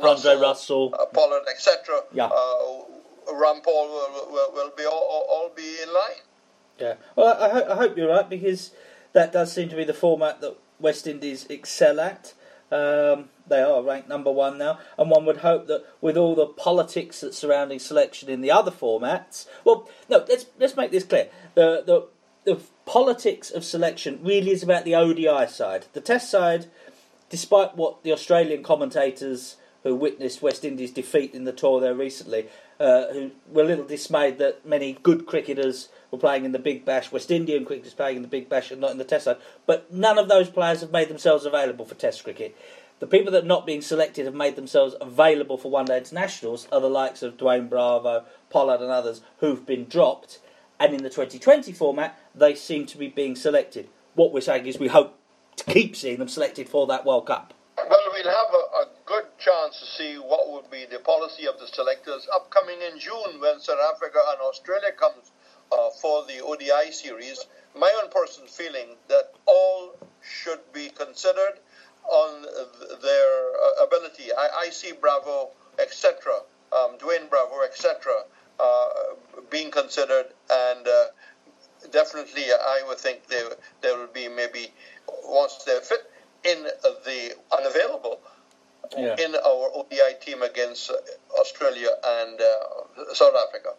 Andre 0.00 0.36
Russell. 0.36 0.94
uh, 0.98 1.06
Pollard, 1.06 1.42
etc. 1.50 2.02
Yeah. 2.12 2.26
Uh, 2.26 2.84
Rampaul 3.32 3.66
will, 3.66 4.28
will, 4.30 4.52
will 4.54 4.72
be 4.76 4.86
all, 4.86 5.26
all, 5.28 5.50
be 5.54 5.76
in 5.82 5.92
line. 5.92 6.22
Yeah. 6.78 6.94
Well, 7.16 7.36
I, 7.38 7.72
I 7.72 7.76
hope 7.76 7.96
you're 7.96 8.08
right 8.08 8.28
because 8.28 8.70
that 9.12 9.32
does 9.32 9.52
seem 9.52 9.68
to 9.68 9.76
be 9.76 9.84
the 9.84 9.94
format 9.94 10.40
that 10.40 10.56
West 10.78 11.06
Indies 11.06 11.44
excel 11.50 12.00
at. 12.00 12.34
Um, 12.70 13.30
they 13.48 13.62
are 13.62 13.82
ranked 13.82 14.08
number 14.08 14.30
one 14.30 14.58
now, 14.58 14.78
and 14.98 15.10
one 15.10 15.24
would 15.24 15.38
hope 15.38 15.66
that 15.68 15.84
with 16.00 16.16
all 16.16 16.34
the 16.34 16.46
politics 16.46 17.20
that's 17.20 17.38
surrounding 17.38 17.78
selection 17.78 18.28
in 18.28 18.42
the 18.42 18.50
other 18.50 18.70
formats, 18.70 19.46
well, 19.64 19.88
no, 20.08 20.24
let's 20.28 20.46
let's 20.58 20.76
make 20.76 20.90
this 20.90 21.04
clear. 21.04 21.28
The 21.54 21.82
the 21.86 22.08
the 22.44 22.60
politics 22.84 23.50
of 23.50 23.64
selection 23.64 24.20
really 24.22 24.50
is 24.50 24.62
about 24.62 24.84
the 24.84 24.94
ODI 24.94 25.46
side. 25.48 25.86
The 25.92 26.00
Test 26.00 26.30
side, 26.30 26.66
despite 27.30 27.76
what 27.76 28.02
the 28.02 28.12
Australian 28.12 28.62
commentators 28.62 29.56
who 29.82 29.94
witnessed 29.94 30.42
West 30.42 30.64
Indies 30.64 30.90
defeat 30.90 31.34
in 31.34 31.44
the 31.44 31.52
tour 31.52 31.80
there 31.80 31.94
recently 31.94 32.48
uh, 32.80 33.12
who 33.12 33.30
were 33.50 33.62
a 33.62 33.66
little 33.66 33.84
dismayed 33.84 34.38
that 34.38 34.64
many 34.64 34.98
good 35.02 35.26
cricketers 35.26 35.88
were 36.10 36.18
playing 36.18 36.44
in 36.44 36.52
the 36.52 36.58
Big 36.58 36.84
Bash, 36.84 37.10
West 37.12 37.30
Indian 37.30 37.64
cricketers 37.64 37.94
playing 37.94 38.16
in 38.16 38.22
the 38.22 38.28
Big 38.28 38.48
Bash 38.48 38.70
and 38.70 38.80
not 38.80 38.92
in 38.92 38.98
the 38.98 39.04
Test 39.04 39.24
side. 39.24 39.36
But 39.66 39.92
none 39.92 40.18
of 40.18 40.28
those 40.28 40.48
players 40.48 40.80
have 40.80 40.92
made 40.92 41.08
themselves 41.08 41.44
available 41.44 41.84
for 41.84 41.94
Test 41.94 42.24
cricket. 42.24 42.56
The 43.00 43.06
people 43.06 43.32
that 43.32 43.44
are 43.44 43.46
not 43.46 43.66
being 43.66 43.82
selected 43.82 44.26
have 44.26 44.34
made 44.34 44.56
themselves 44.56 44.96
available 45.00 45.56
for 45.56 45.70
one 45.70 45.84
day 45.84 45.98
internationals 45.98 46.66
are 46.72 46.80
the 46.80 46.90
likes 46.90 47.22
of 47.22 47.36
Dwayne 47.36 47.68
Bravo, 47.68 48.24
Pollard, 48.50 48.80
and 48.80 48.90
others 48.90 49.20
who've 49.38 49.64
been 49.64 49.84
dropped. 49.84 50.40
And 50.80 50.94
in 50.94 51.02
the 51.02 51.10
2020 51.10 51.72
format, 51.72 52.18
they 52.34 52.54
seem 52.54 52.86
to 52.86 52.98
be 52.98 53.08
being 53.08 53.36
selected. 53.36 53.88
What 54.14 54.32
we're 54.32 54.40
saying 54.40 54.66
is 54.66 54.78
we 54.78 54.88
hope 54.88 55.16
to 55.56 55.64
keep 55.64 55.94
seeing 55.94 56.18
them 56.18 56.28
selected 56.28 56.68
for 56.68 56.86
that 56.88 57.04
World 57.04 57.26
Cup. 57.26 57.54
Well, 57.76 58.00
we'll 58.12 58.24
have 58.24 58.52
a, 58.52 58.56
a 58.56 58.86
good 59.08 59.24
chance 59.38 59.80
to 59.80 59.86
see 59.86 60.16
what 60.16 60.52
would 60.52 60.70
be 60.70 60.84
the 60.84 60.98
policy 60.98 61.46
of 61.46 61.58
the 61.58 61.66
selectors 61.66 62.28
upcoming 62.34 62.76
in 62.92 62.98
June 62.98 63.40
when 63.40 63.58
South 63.58 63.80
Africa 63.94 64.18
and 64.32 64.40
Australia 64.42 64.92
comes 64.92 65.32
uh, 65.72 65.88
for 66.02 66.26
the 66.26 66.44
ODI 66.44 66.92
series. 66.92 67.46
My 67.74 67.90
own 68.02 68.10
personal 68.10 68.48
feeling 68.48 68.96
that 69.08 69.32
all 69.46 69.96
should 70.20 70.60
be 70.74 70.90
considered 70.90 71.54
on 72.04 72.42
their 73.00 73.30
uh, 73.80 73.84
ability. 73.86 74.30
I, 74.36 74.66
I, 74.66 74.68
see 74.68 74.92
Bravo, 74.92 75.52
etc., 75.78 76.40
um, 76.76 76.98
Dwayne 76.98 77.30
Bravo, 77.30 77.62
etc., 77.64 78.12
uh, 78.60 78.88
being 79.48 79.70
considered, 79.70 80.26
and 80.50 80.86
uh, 80.86 81.04
definitely 81.92 82.44
I 82.44 82.82
would 82.86 82.98
think 82.98 83.26
there 83.28 83.48
there 83.80 83.96
will 83.96 84.12
be 84.12 84.28
maybe 84.28 84.72
once 85.24 85.62
they're 85.64 85.80
fit 85.80 86.10
in 86.44 86.64
the 87.04 87.34
unavailable 87.56 88.20
yeah. 88.96 89.16
in 89.18 89.34
our 89.34 89.70
ODI 89.74 90.18
team 90.20 90.42
against 90.42 90.90
Australia 91.38 91.88
and 92.04 92.40
uh, 92.40 93.14
South 93.14 93.34
Africa. 93.48 93.70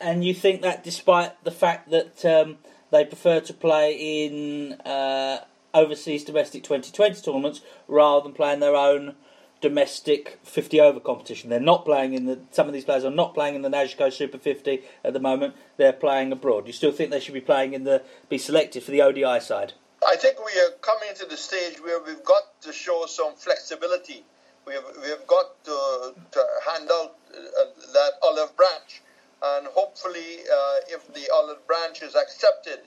And 0.00 0.24
you 0.24 0.34
think 0.34 0.62
that 0.62 0.84
despite 0.84 1.42
the 1.44 1.50
fact 1.50 1.90
that 1.90 2.24
um, 2.24 2.58
they 2.90 3.04
prefer 3.04 3.40
to 3.40 3.54
play 3.54 3.94
in 4.26 4.74
uh, 4.82 5.44
overseas 5.74 6.24
domestic 6.24 6.62
2020 6.62 7.22
tournaments 7.22 7.62
rather 7.88 8.22
than 8.22 8.32
playing 8.32 8.60
their 8.60 8.76
own 8.76 9.14
domestic 9.62 10.38
50 10.42 10.80
over 10.80 11.00
competition. 11.00 11.48
They're 11.48 11.60
not 11.60 11.84
playing 11.84 12.14
in 12.14 12.26
the. 12.26 12.40
Some 12.50 12.66
of 12.66 12.74
these 12.74 12.84
players 12.84 13.04
are 13.04 13.10
not 13.10 13.32
playing 13.32 13.54
in 13.54 13.62
the 13.62 13.70
NAGICO 13.70 14.12
Super 14.12 14.36
50 14.36 14.82
at 15.04 15.12
the 15.14 15.20
moment. 15.20 15.54
They're 15.78 15.92
playing 15.92 16.32
abroad. 16.32 16.66
You 16.66 16.72
still 16.72 16.92
think 16.92 17.10
they 17.10 17.20
should 17.20 17.34
be 17.34 17.40
playing 17.40 17.72
in 17.72 17.84
the 17.84 18.02
be 18.28 18.38
selected 18.38 18.82
for 18.82 18.90
the 18.90 19.00
ODI 19.00 19.40
side? 19.40 19.72
I 20.06 20.16
think 20.16 20.44
we 20.44 20.52
are 20.60 20.70
coming 20.80 21.14
to 21.16 21.26
the 21.26 21.36
stage 21.36 21.80
where 21.80 22.00
we've 22.02 22.24
got 22.24 22.60
to 22.62 22.72
show 22.72 23.06
some 23.06 23.34
flexibility. 23.36 24.24
We 24.66 24.74
have, 24.74 24.84
we 25.00 25.08
have 25.08 25.26
got 25.26 25.64
to, 25.64 26.14
to 26.32 26.46
hand 26.68 26.88
out 26.90 27.16
uh, 27.32 27.64
that 27.92 28.12
olive 28.22 28.56
branch. 28.56 29.02
And 29.42 29.66
hopefully, 29.68 30.40
uh, 30.52 30.76
if 30.88 31.12
the 31.14 31.30
olive 31.34 31.64
branch 31.66 32.02
is 32.02 32.16
accepted, 32.16 32.80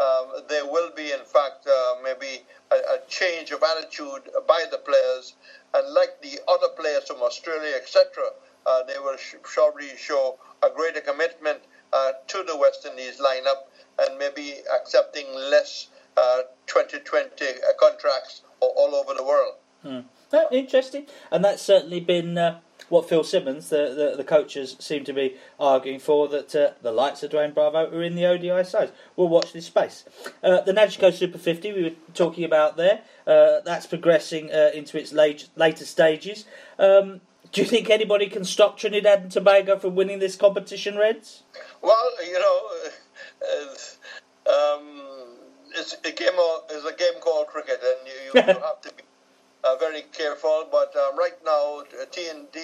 um, 0.00 0.42
there 0.48 0.64
will 0.64 0.90
be, 0.96 1.12
in 1.12 1.24
fact, 1.24 1.66
uh, 1.66 1.96
maybe 2.02 2.42
a, 2.70 2.76
a, 2.76 2.98
change 3.08 3.50
of 3.50 3.62
attitude 3.62 4.22
by 4.48 4.64
the 4.70 4.78
players. 4.78 5.34
And 5.74 5.92
like 5.92 6.22
the 6.22 6.40
other 6.48 6.68
players 6.68 7.04
from 7.06 7.22
Australia, 7.22 7.74
etc., 7.76 8.06
uh, 8.66 8.82
they 8.84 8.98
will 8.98 9.16
sh- 9.18 9.36
surely 9.52 9.90
show 9.98 10.38
a 10.62 10.70
greater 10.70 11.00
commitment 11.00 11.58
uh, 11.92 12.12
to 12.28 12.42
the 12.46 12.56
West 12.56 12.86
Indies 12.86 13.20
lineup 13.20 13.68
and 13.98 14.18
maybe 14.18 14.56
accepting 14.74 15.26
less 15.34 15.88
2020 15.88 15.91
uh, 16.16 16.42
uh, 16.74 17.72
contracts 17.78 18.42
all 18.60 18.94
over 18.94 19.14
the 19.14 19.24
world. 19.24 19.54
Hmm. 19.82 20.00
Oh, 20.32 20.46
interesting, 20.50 21.06
and 21.30 21.44
that's 21.44 21.60
certainly 21.60 22.00
been 22.00 22.38
uh, 22.38 22.60
what 22.88 23.06
Phil 23.06 23.22
Simmons, 23.22 23.68
the, 23.68 23.92
the, 23.94 24.16
the 24.16 24.24
coaches, 24.24 24.76
seem 24.78 25.04
to 25.04 25.12
be 25.12 25.36
arguing 25.60 25.98
for. 25.98 26.26
That 26.28 26.54
uh, 26.54 26.70
the 26.80 26.92
likes 26.92 27.22
of 27.22 27.32
Dwayne 27.32 27.52
Bravo 27.52 27.90
are 27.90 28.02
in 28.02 28.14
the 28.14 28.24
ODI 28.24 28.64
side. 28.64 28.92
We'll 29.14 29.28
watch 29.28 29.52
this 29.52 29.66
space. 29.66 30.04
Uh, 30.42 30.62
the 30.62 30.72
NAGICO 30.72 31.12
Super 31.12 31.36
50 31.36 31.72
we 31.72 31.82
were 31.82 31.96
talking 32.14 32.44
about 32.44 32.78
there. 32.78 33.02
Uh, 33.26 33.60
that's 33.64 33.86
progressing 33.86 34.48
into 34.48 34.98
its 34.98 35.12
late, 35.12 35.48
later 35.56 35.84
stages. 35.84 36.46
Um, 36.78 37.20
do 37.52 37.60
you 37.60 37.66
think 37.66 37.90
anybody 37.90 38.28
can 38.28 38.44
stop 38.44 38.78
Trinidad 38.78 39.20
and 39.20 39.30
Tobago 39.30 39.78
from 39.78 39.94
winning 39.94 40.18
this 40.18 40.36
competition, 40.36 40.96
Reds? 40.96 41.42
Well, 41.82 42.10
you 42.26 42.40
know, 42.40 42.70
um, 44.76 45.11
it's 45.74 45.94
a 46.04 46.10
game. 46.10 46.34
It's 46.70 46.84
a 46.86 46.96
game 46.96 47.20
called 47.20 47.48
cricket, 47.48 47.80
and 47.82 48.06
you, 48.06 48.40
you 48.40 48.46
have 48.60 48.80
to 48.82 48.94
be 48.94 49.02
uh, 49.64 49.76
very 49.76 50.02
careful. 50.12 50.68
But 50.70 50.94
um, 50.96 51.18
right 51.18 51.38
now, 51.44 51.82
T 52.10 52.28
and 52.28 52.50
D, 52.52 52.60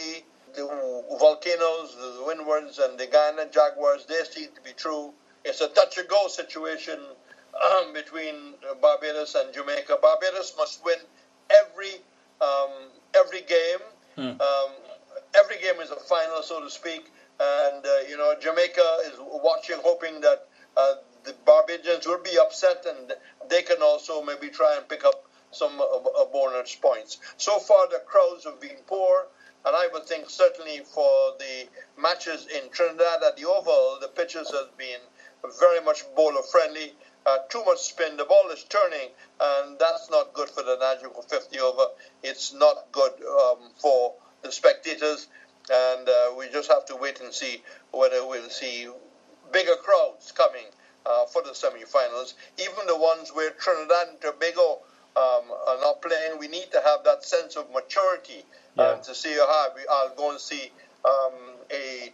the 0.54 0.64
volcanoes, 1.18 1.96
the 1.96 2.24
windwards, 2.26 2.78
and 2.78 2.98
the 2.98 3.06
Guyana 3.06 3.46
Jaguars, 3.50 4.06
they 4.06 4.22
seem 4.24 4.48
to 4.54 4.62
be 4.62 4.72
true. 4.76 5.12
It's 5.44 5.60
a 5.60 5.68
touch 5.68 5.98
and 5.98 6.08
go 6.08 6.28
situation 6.28 6.98
um, 6.98 7.92
between 7.92 8.54
Barbados 8.80 9.34
and 9.34 9.52
Jamaica. 9.52 9.98
Barbados 10.02 10.54
must 10.56 10.84
win 10.84 10.98
every 11.50 11.94
um, 12.40 12.70
every 13.14 13.42
game. 13.42 13.82
Hmm. 14.16 14.40
Um, 14.40 14.70
every 15.34 15.56
game 15.58 15.80
is 15.80 15.90
a 15.90 15.96
final, 15.96 16.42
so 16.42 16.62
to 16.62 16.70
speak. 16.70 17.10
And 17.40 17.84
uh, 17.86 18.08
you 18.08 18.16
know, 18.16 18.34
Jamaica 18.40 18.98
is 19.06 19.14
watching, 19.18 19.76
hoping 19.82 20.20
that 20.20 20.48
uh, 20.76 20.94
the 21.28 21.34
Barbadians 21.44 22.06
will 22.06 22.22
be 22.22 22.38
upset 22.38 22.86
and 22.88 23.12
they 23.50 23.60
can 23.60 23.82
also 23.82 24.22
maybe 24.22 24.48
try 24.48 24.76
and 24.76 24.88
pick 24.88 25.04
up 25.04 25.28
some 25.50 25.78
uh, 25.78 26.24
bonus 26.32 26.74
points. 26.74 27.18
So 27.36 27.58
far, 27.58 27.86
the 27.88 28.02
crowds 28.06 28.44
have 28.44 28.60
been 28.60 28.78
poor, 28.86 29.26
and 29.66 29.76
I 29.76 29.88
would 29.92 30.04
think 30.04 30.30
certainly 30.30 30.80
for 30.94 31.34
the 31.38 31.68
matches 32.00 32.46
in 32.46 32.70
Trinidad 32.70 33.22
at 33.22 33.36
the 33.36 33.44
Oval, 33.44 33.98
the 34.00 34.08
pitches 34.08 34.50
have 34.52 34.76
been 34.78 35.00
very 35.60 35.80
much 35.80 36.02
bowler 36.16 36.42
friendly. 36.42 36.94
Uh, 37.26 37.38
too 37.50 37.62
much 37.64 37.80
spin, 37.80 38.16
the 38.16 38.24
ball 38.24 38.48
is 38.50 38.64
turning, 38.64 39.10
and 39.38 39.78
that's 39.78 40.08
not 40.10 40.32
good 40.32 40.48
for 40.48 40.62
the 40.62 40.76
National 40.80 41.20
50 41.20 41.60
over. 41.60 41.86
It's 42.22 42.54
not 42.54 42.90
good 42.90 43.12
um, 43.22 43.70
for 43.76 44.14
the 44.40 44.50
spectators, 44.50 45.28
and 45.70 46.08
uh, 46.08 46.32
we 46.38 46.48
just 46.48 46.70
have 46.72 46.86
to 46.86 46.96
wait 46.96 47.20
and 47.20 47.34
see 47.34 47.60
whether 47.90 48.26
we'll 48.26 48.48
see 48.48 48.88
bigger 49.52 49.76
crowds 49.76 50.32
coming 50.32 50.64
uh, 51.06 51.26
for 51.26 51.42
the 51.42 51.54
semi-finals. 51.54 52.34
Even 52.58 52.86
the 52.86 52.96
ones 52.96 53.30
where 53.34 53.50
Trinidad 53.50 54.08
and 54.08 54.20
Tobago 54.20 54.80
um, 55.16 55.44
are 55.66 55.80
not 55.80 56.02
playing, 56.02 56.38
we 56.38 56.48
need 56.48 56.70
to 56.72 56.80
have 56.84 57.04
that 57.04 57.24
sense 57.24 57.56
of 57.56 57.70
maturity 57.72 58.44
uh, 58.78 58.94
yeah. 58.96 59.02
to 59.02 59.14
see 59.14 59.32
how 59.32 59.68
we 59.74 59.86
are 59.86 60.14
going 60.16 60.36
to 60.36 60.42
see 60.42 60.70
um, 61.04 61.32
a 61.70 62.12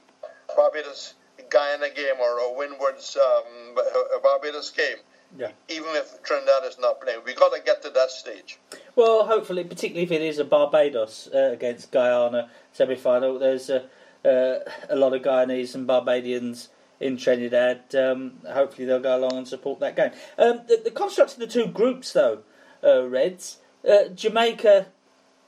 Barbados 0.57 1.15
Guyana 1.51 1.91
game 1.91 2.15
or 2.21 2.39
a 2.39 2.53
Windwards 2.57 3.17
um, 3.17 3.77
a 4.17 4.21
Barbados 4.23 4.71
game. 4.71 4.99
Yeah. 5.37 5.51
Even 5.69 5.89
if 5.95 6.23
Trinidad 6.23 6.65
is 6.65 6.79
not 6.79 7.01
playing, 7.01 7.21
we 7.27 7.35
got 7.35 7.53
to 7.53 7.61
get 7.61 7.83
to 7.83 7.91
that 7.91 8.11
stage. 8.11 8.59
Well, 8.95 9.27
hopefully, 9.27 9.65
particularly 9.65 10.05
if 10.05 10.13
it 10.13 10.23
is 10.23 10.39
a 10.39 10.45
Barbados 10.45 11.29
uh, 11.35 11.51
against 11.53 11.91
Guyana 11.91 12.51
semi-final, 12.73 13.41
there's 13.41 13.69
a, 13.69 13.83
uh, 14.25 14.61
a 14.89 14.95
lot 14.95 15.13
of 15.13 15.23
Guyanese 15.23 15.75
and 15.75 15.89
Barbadians 15.89 16.69
in 17.01 17.17
Trinidad. 17.17 17.95
Um, 17.95 18.41
hopefully, 18.51 18.87
they'll 18.87 19.01
go 19.01 19.19
along 19.19 19.37
and 19.37 19.49
support 19.49 19.81
that 19.81 19.97
game. 19.97 20.11
Um, 20.39 20.61
the, 20.67 20.81
the, 20.85 20.91
construct 20.91 21.33
of 21.33 21.39
the 21.39 21.47
two 21.47 21.67
groups, 21.67 22.13
though, 22.13 22.43
uh, 22.83 23.07
Reds, 23.09 23.59
uh, 23.89 24.09
Jamaica, 24.15 24.87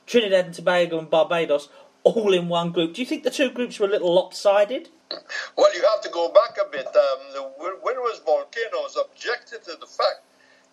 Trinidad 0.05 0.45
and 0.45 0.53
Tobago, 0.53 0.99
and 0.99 1.09
Barbados, 1.09 1.69
all 2.03 2.33
in 2.33 2.47
one 2.47 2.71
group. 2.71 2.93
Do 2.93 3.01
you 3.01 3.07
think 3.07 3.23
the 3.23 3.31
two 3.31 3.49
groups 3.49 3.79
were 3.79 3.87
a 3.87 3.91
little 3.91 4.13
lopsided? 4.13 4.89
Well, 5.57 5.73
you 5.73 5.81
have 5.81 6.01
to 6.01 6.09
go 6.09 6.31
back 6.31 6.57
a 6.61 6.69
bit. 6.69 6.87
Um, 6.87 6.93
the 7.33 7.51
Windwards 7.83 8.19
Volcanoes 8.25 8.97
objected 8.97 9.63
to 9.63 9.77
the 9.79 9.85
fact 9.85 10.21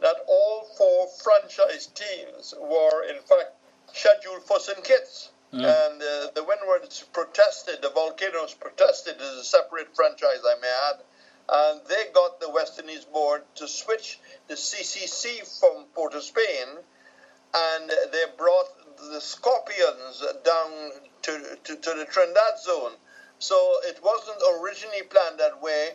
that 0.01 0.17
all 0.29 0.69
four 0.77 1.07
franchise 1.23 1.87
teams 1.87 2.55
were, 2.61 3.05
in 3.09 3.17
fact, 3.23 3.53
scheduled 3.93 4.43
for 4.43 4.59
St. 4.59 4.83
Kitts. 4.83 5.31
Mm. 5.55 5.63
And 5.63 6.03
uh, 6.03 6.31
the 6.35 6.43
Windwards 6.43 7.05
protested, 7.13 7.81
the 7.81 7.91
Volcanoes 7.91 8.55
protested 8.55 9.21
as 9.21 9.39
a 9.39 9.45
separate 9.45 9.95
franchise, 9.95 10.43
I 10.45 10.55
may 10.61 10.75
add. 10.91 11.03
And 11.49 11.81
they 11.89 12.11
got 12.13 12.41
the 12.41 12.51
West 12.51 12.81
Indies 12.81 13.05
board 13.05 13.43
to 13.57 13.69
switch 13.69 14.19
the 14.49 14.55
CCC 14.55 15.47
from 15.61 15.85
Port 15.95 16.15
of 16.15 16.25
Spain, 16.25 16.69
and 17.55 17.91
they 18.11 18.25
brought 18.37 18.67
the 19.13 19.21
Scorpions 19.21 20.25
down 20.45 20.91
to, 21.23 21.59
to, 21.65 21.77
to 21.77 21.95
the 21.99 22.07
Trinidad 22.07 22.59
zone. 22.61 22.93
So 23.39 23.55
it 23.85 24.01
wasn't 24.03 24.39
originally 24.59 25.03
planned 25.03 25.39
that 25.39 25.63
way, 25.63 25.91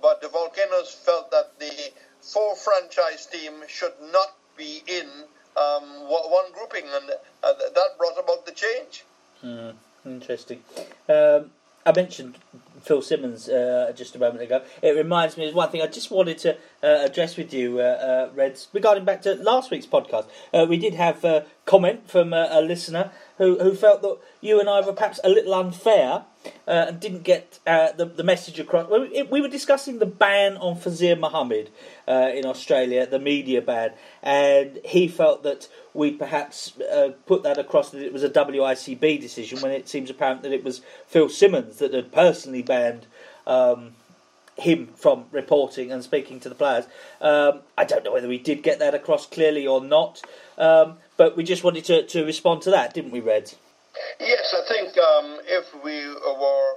but 0.00 0.20
the 0.20 0.28
Volcanoes 0.28 0.90
felt 0.90 1.30
that 1.32 1.58
the 1.58 1.92
four 2.20 2.54
franchise 2.54 3.26
team 3.26 3.54
should 3.66 3.94
not 4.12 4.36
be 4.56 4.82
in 4.86 5.08
um, 5.56 5.82
one 6.08 6.52
grouping, 6.52 6.84
and 6.84 7.10
uh, 7.42 7.52
that 7.74 7.98
brought 7.98 8.18
about 8.22 8.46
the 8.46 8.52
change. 8.52 9.04
Mm, 9.44 9.74
interesting. 10.04 10.62
Um, 11.08 11.50
I 11.84 11.92
mentioned 11.92 12.36
Phil 12.82 13.00
Simmons 13.00 13.48
uh, 13.48 13.92
just 13.96 14.14
a 14.14 14.18
moment 14.18 14.42
ago. 14.42 14.62
It 14.82 14.96
reminds 14.96 15.36
me 15.36 15.48
of 15.48 15.54
one 15.54 15.70
thing 15.70 15.80
I 15.80 15.86
just 15.86 16.10
wanted 16.10 16.38
to 16.38 16.54
uh, 16.82 17.04
address 17.06 17.36
with 17.36 17.54
you, 17.54 17.80
uh, 17.80 17.82
uh 17.82 18.28
Reds, 18.34 18.68
regarding 18.72 19.04
back 19.04 19.22
to 19.22 19.34
last 19.34 19.70
week's 19.70 19.86
podcast. 19.86 20.26
Uh, 20.52 20.66
we 20.68 20.76
did 20.76 20.94
have 20.94 21.24
a 21.24 21.46
comment 21.64 22.08
from 22.10 22.32
a, 22.32 22.48
a 22.50 22.60
listener 22.60 23.12
who, 23.38 23.58
who 23.58 23.74
felt 23.74 24.02
that 24.02 24.18
you 24.40 24.60
and 24.60 24.68
I 24.68 24.80
were 24.82 24.92
perhaps 24.92 25.20
a 25.24 25.30
little 25.30 25.54
unfair 25.54 26.24
uh, 26.66 26.86
and 26.88 27.00
didn't 27.00 27.22
get 27.22 27.58
uh, 27.66 27.92
the, 27.92 28.06
the 28.06 28.22
message 28.22 28.58
across. 28.58 28.88
We, 28.88 29.22
we 29.24 29.40
were 29.40 29.48
discussing 29.48 29.98
the 29.98 30.06
ban 30.06 30.56
on 30.56 30.76
Fazeer 30.76 31.18
Mohammed 31.18 31.70
uh, 32.08 32.30
in 32.34 32.46
Australia, 32.46 33.06
the 33.06 33.18
media 33.18 33.60
ban, 33.60 33.92
and 34.22 34.78
he 34.84 35.08
felt 35.08 35.42
that 35.42 35.68
we 35.92 36.12
perhaps 36.12 36.78
uh, 36.80 37.12
put 37.26 37.42
that 37.42 37.58
across 37.58 37.90
that 37.90 38.02
it 38.02 38.12
was 38.12 38.22
a 38.22 38.30
WICB 38.30 39.20
decision 39.20 39.60
when 39.60 39.72
it 39.72 39.88
seems 39.88 40.10
apparent 40.10 40.42
that 40.42 40.52
it 40.52 40.64
was 40.64 40.80
Phil 41.06 41.28
Simmons 41.28 41.78
that 41.78 41.92
had 41.92 42.12
personally 42.12 42.62
banned. 42.62 43.06
Um, 43.46 43.92
him 44.56 44.88
from 44.88 45.24
reporting 45.32 45.90
and 45.90 46.04
speaking 46.04 46.38
to 46.38 46.48
the 46.50 46.54
players. 46.54 46.84
Um, 47.22 47.60
I 47.78 47.84
don't 47.84 48.04
know 48.04 48.12
whether 48.12 48.28
we 48.28 48.38
did 48.38 48.62
get 48.62 48.78
that 48.80 48.94
across 48.94 49.24
clearly 49.24 49.66
or 49.66 49.82
not, 49.82 50.20
um, 50.58 50.98
but 51.16 51.34
we 51.34 51.44
just 51.44 51.64
wanted 51.64 51.84
to, 51.86 52.06
to 52.08 52.26
respond 52.26 52.60
to 52.62 52.70
that, 52.70 52.92
didn't 52.92 53.10
we, 53.10 53.20
Red? 53.20 53.54
Yes, 54.18 54.54
I 54.56 54.62
think 54.68 54.98
um, 54.98 55.40
if 55.44 55.72
we 55.82 56.06
were 56.08 56.74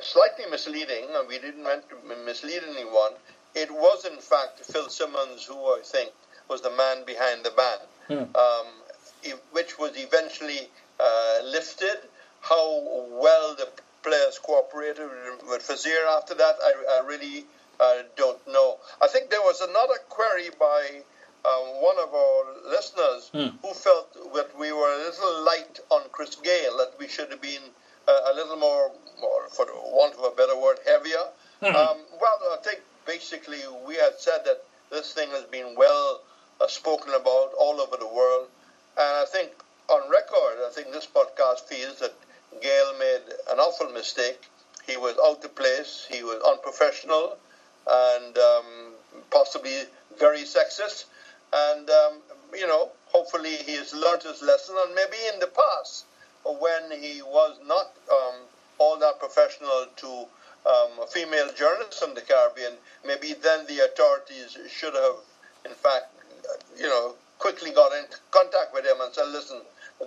slightly 0.00 0.44
misleading, 0.50 1.06
and 1.14 1.28
we 1.28 1.38
didn't 1.38 1.62
meant 1.62 1.84
to 1.90 1.96
mislead 2.24 2.62
anyone, 2.68 3.12
it 3.54 3.70
was 3.70 4.04
in 4.04 4.18
fact 4.18 4.60
Phil 4.60 4.88
Simmons 4.88 5.44
who 5.44 5.54
I 5.54 5.80
think 5.84 6.12
was 6.48 6.60
the 6.62 6.70
man 6.70 7.04
behind 7.04 7.44
the 7.44 7.50
ban, 7.50 7.78
hmm. 8.08 8.36
um, 8.36 8.66
which 9.52 9.78
was 9.78 9.92
eventually 9.96 10.68
uh, 10.98 11.38
lifted. 11.44 11.98
How 12.40 13.06
well 13.10 13.54
the 13.54 13.68
players 14.02 14.38
cooperated 14.38 15.08
with 15.48 15.62
Fazeer 15.62 16.06
after 16.16 16.34
that, 16.34 16.56
I, 16.62 17.00
I 17.00 17.06
really 17.06 17.44
uh, 17.78 18.02
don't 18.16 18.40
know. 18.48 18.78
I 19.00 19.06
think 19.06 19.30
there 19.30 19.40
was 19.40 19.60
another 19.60 19.98
query 20.08 20.50
by 20.58 21.02
um, 21.44 21.82
one 21.82 21.98
of 21.98 22.14
our 22.14 22.70
listeners 22.70 23.30
mm. 23.34 23.52
who 23.62 23.74
felt 23.74 24.12
that 24.34 24.56
we 24.58 24.72
were 24.72 24.92
a 24.92 24.98
little 24.98 25.44
light 25.44 25.80
on 25.90 26.02
Chris 26.12 26.36
Gayle, 26.36 26.76
that 26.78 26.92
we 26.98 27.08
should 27.08 27.30
have 27.30 27.42
been 27.42 27.62
uh, 28.06 28.32
a 28.32 28.34
little 28.34 28.56
more, 28.56 28.92
more, 29.20 29.48
for 29.50 29.66
want 29.66 30.14
of 30.14 30.24
a 30.24 30.36
better 30.36 30.56
word, 30.56 30.78
heavier. 30.86 31.24
Mm. 31.62 31.74
Um, 31.74 31.98
well, 32.20 32.38
I 32.52 32.58
think 32.62 32.80
basically 33.06 33.58
we 33.86 33.96
had 33.96 34.14
said 34.18 34.44
that 34.44 34.62
this 34.90 35.12
thing 35.12 35.30
has 35.30 35.44
been 35.44 35.74
well 35.76 36.20
uh, 36.60 36.66
spoken 36.68 37.14
about 37.14 37.52
all 37.58 37.80
over 37.80 37.96
the 37.96 38.06
world. 38.06 38.48
And 38.96 39.16
I 39.16 39.24
think 39.26 39.50
on 39.88 40.08
record, 40.10 40.58
I 40.66 40.70
think 40.72 40.92
this 40.92 41.06
podcast 41.06 41.62
feels 41.62 41.98
that 42.00 42.14
Gayle 42.60 42.98
made 42.98 43.22
an 43.50 43.58
awful 43.58 43.88
mistake. 43.90 44.40
He 44.86 44.96
was 44.96 45.16
out 45.24 45.44
of 45.44 45.54
place, 45.54 46.06
he 46.10 46.22
was 46.22 46.42
unprofessional, 46.46 47.36
and 47.88 48.36
um, 48.36 48.64
possibly 49.30 49.82
very 50.18 50.42
sexist. 50.42 51.06
And, 51.52 51.88
um, 51.90 52.20
you 52.54 52.66
know, 52.66 52.90
hopefully 53.06 53.56
he 53.56 53.74
has 53.76 53.92
learned 53.94 54.22
his 54.22 54.42
lesson. 54.42 54.74
And 54.78 54.94
maybe 54.94 55.16
in 55.32 55.38
the 55.40 55.48
past, 55.48 56.06
when 56.44 56.90
he 56.90 57.22
was 57.22 57.58
not 57.66 57.92
um, 58.10 58.40
all 58.78 58.98
that 58.98 59.18
professional 59.18 59.86
to 59.96 60.26
um, 60.66 61.06
female 61.08 61.52
journalists 61.52 62.02
in 62.02 62.14
the 62.14 62.20
Caribbean, 62.22 62.74
maybe 63.04 63.34
then 63.34 63.66
the 63.66 63.80
authorities 63.84 64.56
should 64.68 64.94
have, 64.94 65.16
in 65.66 65.72
fact, 65.72 66.06
you 66.76 66.84
know, 66.88 67.14
quickly 67.38 67.70
got 67.70 67.92
in 67.92 68.04
contact 68.30 68.72
with 68.72 68.84
him 68.84 69.00
and 69.00 69.12
said, 69.12 69.28
listen, 69.28 69.60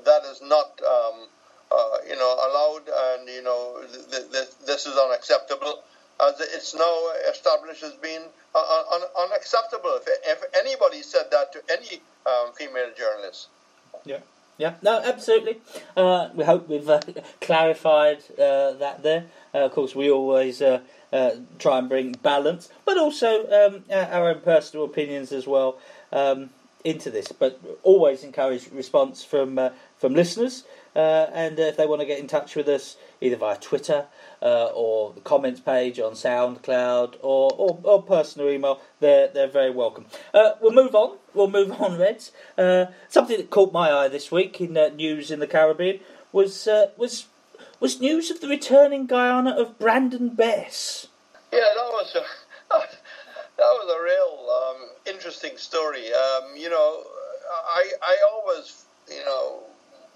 that 0.05 0.23
is 0.25 0.41
not, 0.41 0.79
um, 0.87 1.27
uh, 1.71 1.97
you 2.07 2.15
know, 2.15 2.33
allowed 2.47 2.83
and, 2.89 3.27
you 3.27 3.43
know, 3.43 3.81
th- 4.11 4.31
th- 4.31 4.49
this 4.65 4.85
is 4.85 4.97
unacceptable 4.97 5.83
as 6.21 6.39
it's 6.39 6.73
now 6.75 7.11
established 7.29 7.83
as 7.83 7.93
being 7.93 8.21
uh, 8.53 8.83
un- 8.93 9.29
unacceptable. 9.29 9.99
If, 10.01 10.07
if, 10.23 10.43
anybody 10.57 11.01
said 11.01 11.25
that 11.31 11.51
to 11.53 11.61
any 11.69 12.01
um, 12.25 12.53
female 12.53 12.89
journalist. 12.97 13.47
Yeah. 14.05 14.19
Yeah, 14.57 14.75
no, 14.81 15.01
absolutely. 15.01 15.57
Uh, 15.97 16.29
we 16.33 16.45
hope 16.45 16.69
we've 16.69 16.89
uh, 16.89 17.01
clarified 17.41 18.19
uh, 18.39 18.71
that 18.73 19.03
there. 19.03 19.25
Uh, 19.53 19.65
of 19.65 19.73
course, 19.73 19.93
we 19.93 20.09
always 20.09 20.61
uh, 20.61 20.79
try 21.59 21.77
and 21.77 21.89
bring 21.89 22.13
balance, 22.13 22.69
but 22.85 22.97
also 22.97 23.49
um, 23.51 23.83
our 23.91 24.29
own 24.29 24.39
personal 24.39 24.85
opinions 24.85 25.33
as 25.33 25.45
well 25.45 25.77
um, 26.13 26.51
into 26.85 27.11
this. 27.11 27.33
But 27.33 27.59
always 27.83 28.23
encourage 28.23 28.69
response 28.71 29.25
from 29.25 29.59
from 29.97 30.13
listeners. 30.13 30.63
And 30.95 31.59
if 31.59 31.75
they 31.75 31.85
want 31.85 31.99
to 31.99 32.07
get 32.07 32.19
in 32.19 32.27
touch 32.27 32.55
with 32.55 32.69
us, 32.69 32.95
either 33.19 33.35
via 33.35 33.57
Twitter 33.57 34.05
uh, 34.45 34.71
or 34.75 35.11
the 35.13 35.21
comments 35.21 35.59
page 35.59 35.99
on 35.99 36.11
SoundCloud 36.11 37.15
or, 37.21 37.51
or, 37.57 37.79
or 37.83 38.03
personal 38.03 38.49
email, 38.49 38.79
they're, 38.99 39.27
they're 39.27 39.47
very 39.47 39.71
welcome. 39.71 40.05
Uh, 40.33 40.51
we'll 40.61 40.71
move 40.71 40.93
on. 40.93 41.17
We'll 41.33 41.49
move 41.49 41.81
on, 41.81 41.97
Reds. 41.97 42.31
Uh, 42.55 42.85
something 43.09 43.37
that 43.37 43.49
caught 43.49 43.73
my 43.73 43.91
eye 43.91 44.07
this 44.07 44.31
week 44.31 44.61
in 44.61 44.77
uh, 44.77 44.89
news 44.89 45.31
in 45.31 45.39
the 45.39 45.47
Caribbean 45.47 45.99
was 46.31 46.67
was 46.97 47.25
was 47.79 47.99
news 47.99 48.29
of 48.29 48.41
the 48.41 48.47
returning 48.47 49.05
Guyana 49.05 49.51
of 49.51 49.79
Brandon 49.79 50.29
Bess. 50.29 51.07
Yeah, 51.51 51.59
that 51.59 51.89
was 51.91 52.15
a, 52.15 52.19
that 52.77 53.59
was 53.59 53.95
a 53.97 54.03
real 54.03 54.49
um, 54.51 54.89
interesting 55.15 55.57
story. 55.57 56.07
Um, 56.13 56.55
you 56.55 56.69
know, 56.69 57.03
I 57.51 57.91
I 58.01 58.17
always 58.31 58.85
you 59.09 59.23
know 59.25 59.63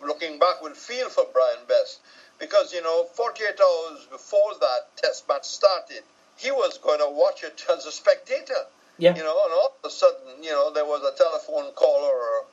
looking 0.05 0.39
back, 0.39 0.61
will 0.61 0.73
feel 0.73 1.09
for 1.09 1.25
Brian 1.33 1.65
Bess 1.67 1.99
because, 2.39 2.73
you 2.73 2.81
know, 2.81 3.05
48 3.13 3.47
hours 3.59 4.07
before 4.09 4.53
that 4.59 4.95
test 4.97 5.27
match 5.27 5.45
started, 5.45 6.03
he 6.37 6.51
was 6.51 6.77
going 6.77 6.99
to 6.99 7.09
watch 7.09 7.43
it 7.43 7.63
as 7.71 7.85
a 7.85 7.91
spectator. 7.91 8.65
Yeah. 8.97 9.15
You 9.15 9.23
know, 9.23 9.37
and 9.45 9.53
all 9.53 9.75
of 9.83 9.87
a 9.87 9.93
sudden, 9.93 10.43
you 10.43 10.51
know, 10.51 10.73
there 10.73 10.85
was 10.85 11.01
a 11.03 11.17
telephone 11.17 11.71
call 11.73 12.03
or, 12.03 12.45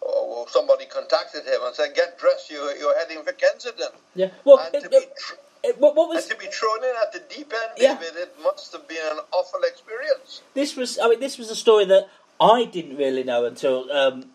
or 0.00 0.48
somebody 0.48 0.86
contacted 0.86 1.44
him 1.44 1.60
and 1.62 1.74
said, 1.74 1.94
"Get 1.94 2.18
dressed, 2.18 2.50
you, 2.50 2.58
you're 2.78 2.98
heading 2.98 3.22
for 3.22 3.32
Kensington." 3.32 3.88
Yeah. 4.16 4.30
Well, 4.44 4.58
and 4.58 4.74
it, 4.74 4.82
to, 4.82 4.88
be 4.88 4.98
tr- 4.98 5.34
it, 5.62 5.78
what, 5.78 5.94
what 5.94 6.08
was 6.08 6.28
and 6.28 6.32
to 6.32 6.44
be 6.44 6.50
thrown 6.50 6.82
in 6.82 6.92
at 7.00 7.12
the 7.12 7.20
deep 7.32 7.52
end, 7.52 7.72
yeah. 7.76 7.94
David, 7.94 8.16
it 8.16 8.34
must 8.42 8.72
have 8.72 8.88
been 8.88 9.04
an 9.12 9.18
awful 9.32 9.60
experience. 9.62 10.42
This 10.54 10.74
was, 10.74 10.98
I 10.98 11.08
mean, 11.08 11.20
this 11.20 11.38
was 11.38 11.50
a 11.50 11.56
story 11.56 11.84
that 11.84 12.08
I 12.40 12.64
didn't 12.64 12.96
really 12.96 13.22
know 13.22 13.44
until 13.44 13.90
um, 13.92 14.26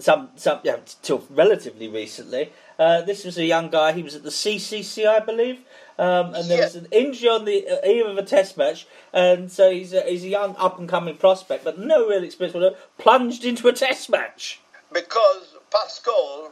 some 0.00 0.30
some 0.36 0.60
yeah, 0.62 0.76
till 1.02 1.24
relatively 1.30 1.88
recently. 1.88 2.52
Uh, 2.78 3.02
this 3.02 3.24
was 3.24 3.36
a 3.36 3.44
young 3.44 3.70
guy. 3.70 3.92
He 3.92 4.02
was 4.02 4.14
at 4.14 4.22
the 4.22 4.30
CCC, 4.30 5.06
I 5.06 5.20
believe, 5.20 5.60
um, 5.98 6.34
and 6.34 6.48
there 6.48 6.58
yeah. 6.58 6.64
was 6.64 6.76
an 6.76 6.88
injury 6.90 7.28
on 7.28 7.44
the 7.44 7.66
uh, 7.68 7.86
eve 7.86 8.06
of 8.06 8.16
a 8.16 8.22
test 8.22 8.56
match, 8.56 8.86
and 9.12 9.52
so 9.52 9.70
he's 9.70 9.92
a, 9.92 10.02
he's 10.02 10.24
a 10.24 10.28
young 10.28 10.56
up 10.58 10.78
and 10.78 10.88
coming 10.88 11.16
prospect, 11.16 11.64
but 11.64 11.78
no 11.78 12.08
real 12.08 12.24
experience. 12.24 12.54
Whatever, 12.54 12.76
plunged 12.98 13.44
into 13.44 13.68
a 13.68 13.72
test 13.72 14.08
match 14.08 14.60
because 14.92 15.56
Pascal, 15.70 16.50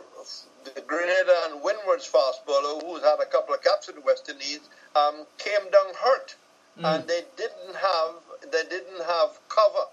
the 0.65 0.81
Grenada 0.83 1.35
and 1.51 1.63
Windward's 1.63 2.07
fast 2.07 2.45
bowler, 2.47 2.81
who's 2.81 3.03
had 3.03 3.21
a 3.21 3.27
couple 3.27 3.55
of 3.55 3.63
caps 3.63 3.89
in 3.89 3.95
the 3.95 4.03
West 4.03 4.29
Indies, 4.29 4.61
um, 4.95 5.27
came 5.39 5.71
down 5.73 5.95
hurt, 5.99 6.37
mm. 6.79 6.95
and 6.95 7.09
they 7.09 7.23
didn't 7.37 7.75
have 7.75 8.15
they 8.53 8.63
didn't 8.69 9.03
have 9.07 9.39
cover 9.49 9.87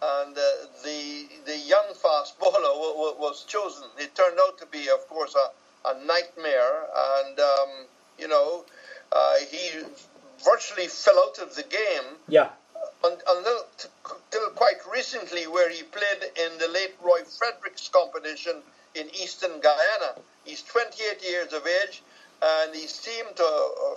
and 0.00 0.36
uh, 0.36 0.40
the 0.84 1.26
the 1.46 1.58
young 1.58 1.92
fast 1.94 2.38
bowler 2.38 2.74
was 3.18 3.44
chosen. 3.44 3.84
It 3.98 4.14
turned 4.14 4.38
out 4.40 4.58
to 4.58 4.66
be, 4.66 4.88
of 4.88 5.06
course, 5.08 5.34
a, 5.34 5.88
a 5.88 6.04
nightmare, 6.04 6.86
and 6.96 7.38
um, 7.40 7.68
you 8.18 8.28
know 8.28 8.64
uh, 9.12 9.34
he 9.50 9.82
virtually 10.44 10.86
fell 10.86 11.18
out 11.18 11.38
of 11.38 11.54
the 11.54 11.64
game. 11.64 12.16
Yeah. 12.28 12.50
Until, 13.04 13.64
until 14.10 14.50
quite 14.54 14.78
recently, 14.92 15.46
where 15.46 15.70
he 15.70 15.82
played 15.82 16.30
in 16.36 16.58
the 16.58 16.68
late 16.68 16.94
Roy 17.02 17.22
Fredericks 17.22 17.88
competition 17.88 18.62
in 18.94 19.08
Eastern 19.14 19.60
Guyana. 19.60 20.18
He's 20.44 20.62
28 20.62 21.22
years 21.22 21.52
of 21.52 21.66
age, 21.66 22.02
and 22.42 22.74
he 22.74 22.86
seemed 22.86 23.36
to 23.36 23.44
uh, 23.44 23.94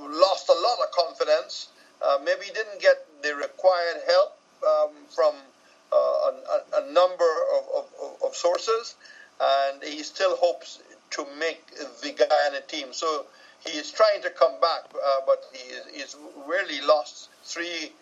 lost 0.00 0.48
a 0.48 0.52
lot 0.52 0.78
of 0.82 0.92
confidence. 0.92 1.68
Uh, 2.02 2.18
maybe 2.24 2.46
he 2.46 2.52
didn't 2.52 2.80
get 2.80 3.06
the 3.22 3.34
required 3.36 4.02
help 4.06 4.36
um, 4.64 4.90
from 5.14 5.34
uh, 5.92 5.96
a, 5.96 6.82
a, 6.82 6.92
number 6.92 7.30
of, 7.56 7.64
of, 7.76 8.22
of, 8.24 8.34
sources, 8.34 8.96
and 9.40 9.82
he 9.82 10.02
still 10.02 10.36
hopes 10.36 10.80
to 11.10 11.24
make 11.38 11.64
the 12.02 12.12
Guyana 12.12 12.60
team. 12.66 12.88
So 12.92 13.26
he 13.64 13.78
is 13.78 13.90
trying 13.92 14.22
to 14.22 14.30
come 14.30 14.60
back, 14.60 14.84
uh, 14.94 15.20
but 15.26 15.44
he 15.52 15.98
he's 15.98 16.16
really 16.46 16.80
lost 16.80 17.28
three 17.44 17.92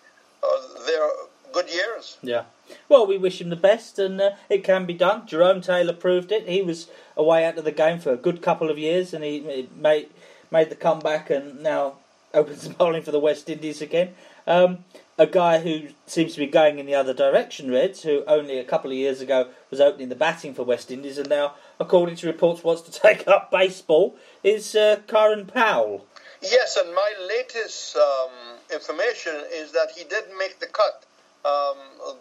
of 0.42 0.86
their 0.86 1.08
good 1.52 1.70
years. 1.70 2.18
Yeah. 2.22 2.44
Well, 2.88 3.06
we 3.06 3.18
wish 3.18 3.40
him 3.40 3.50
the 3.50 3.56
best, 3.56 3.98
and 3.98 4.20
uh, 4.20 4.30
it 4.48 4.64
can 4.64 4.86
be 4.86 4.94
done. 4.94 5.26
Jerome 5.26 5.60
Taylor 5.60 5.92
proved 5.92 6.32
it. 6.32 6.48
He 6.48 6.62
was 6.62 6.88
away 7.16 7.44
out 7.44 7.58
of 7.58 7.64
the 7.64 7.72
game 7.72 8.00
for 8.00 8.12
a 8.12 8.16
good 8.16 8.42
couple 8.42 8.70
of 8.70 8.78
years, 8.78 9.14
and 9.14 9.22
he, 9.22 9.66
made 9.76 10.08
made 10.50 10.70
the 10.70 10.76
comeback, 10.76 11.30
and 11.30 11.62
now 11.62 11.94
opens 12.34 12.68
bowling 12.68 13.02
for 13.02 13.12
the 13.12 13.20
West 13.20 13.48
Indies 13.48 13.80
again. 13.80 14.14
Um, 14.46 14.84
a 15.16 15.26
guy 15.26 15.60
who 15.60 15.88
seems 16.06 16.34
to 16.34 16.40
be 16.40 16.46
going 16.46 16.78
in 16.78 16.86
the 16.86 16.94
other 16.94 17.14
direction, 17.14 17.70
Reds, 17.70 18.02
who 18.02 18.24
only 18.26 18.58
a 18.58 18.64
couple 18.64 18.90
of 18.90 18.96
years 18.96 19.20
ago 19.20 19.48
was 19.70 19.80
opening 19.80 20.08
the 20.08 20.16
batting 20.16 20.54
for 20.54 20.64
West 20.64 20.90
Indies 20.90 21.18
and 21.18 21.28
now, 21.28 21.54
according 21.78 22.16
to 22.16 22.26
reports, 22.26 22.64
wants 22.64 22.82
to 22.82 22.90
take 23.00 23.26
up 23.28 23.50
baseball, 23.50 24.16
is 24.42 24.74
uh, 24.74 25.00
Kieran 25.06 25.46
Powell. 25.46 26.06
Yes, 26.42 26.76
and 26.76 26.94
my 26.94 27.12
latest 27.28 27.96
um, 27.96 28.30
information 28.72 29.34
is 29.52 29.72
that 29.72 29.92
he 29.96 30.04
did 30.04 30.24
make 30.38 30.58
the 30.60 30.66
cut. 30.66 31.04
Um, 31.44 31.76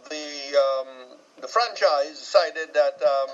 the 0.10 0.58
um, 0.58 1.18
the 1.42 1.48
franchise 1.48 2.20
decided 2.20 2.74
that 2.74 3.02
um, 3.02 3.30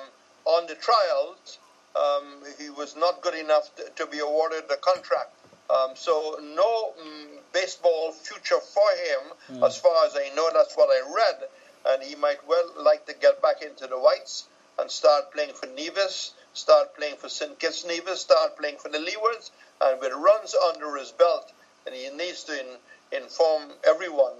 on 0.45 0.67
the 0.67 0.75
trials 0.75 1.59
um, 1.95 2.43
he 2.59 2.69
was 2.69 2.95
not 2.95 3.21
good 3.21 3.33
enough 3.33 3.75
to, 3.75 3.83
to 3.97 4.11
be 4.11 4.19
awarded 4.19 4.63
the 4.69 4.77
contract 4.81 5.38
Um, 5.69 5.95
so 5.95 6.39
no 6.41 6.93
mm, 6.99 7.39
baseball 7.53 8.11
future 8.11 8.59
for 8.59 8.89
him, 8.91 9.63
as 9.63 9.77
far 9.77 10.05
as 10.05 10.15
I 10.15 10.29
know. 10.35 10.49
That's 10.53 10.75
what 10.75 10.89
I 10.89 11.01
read, 11.13 11.47
and 11.87 12.03
he 12.03 12.15
might 12.15 12.45
well 12.47 12.71
like 12.77 13.05
to 13.05 13.13
get 13.13 13.41
back 13.41 13.61
into 13.61 13.87
the 13.87 13.97
whites 13.99 14.45
and 14.79 14.89
start 14.89 15.31
playing 15.31 15.53
for 15.53 15.67
Nevis, 15.67 16.33
start 16.53 16.95
playing 16.95 17.17
for 17.17 17.29
St. 17.29 17.57
Kitts 17.59 17.85
Nevis, 17.85 18.21
start 18.21 18.57
playing 18.57 18.77
for 18.77 18.89
the 18.89 18.97
Leewards, 18.97 19.51
and 19.81 19.99
with 19.99 20.13
runs 20.13 20.55
under 20.55 20.95
his 20.95 21.11
belt, 21.11 21.51
and 21.85 21.93
he 21.93 22.09
needs 22.09 22.43
to 22.45 22.59
in, 22.59 22.77
inform 23.11 23.71
everyone 23.85 24.35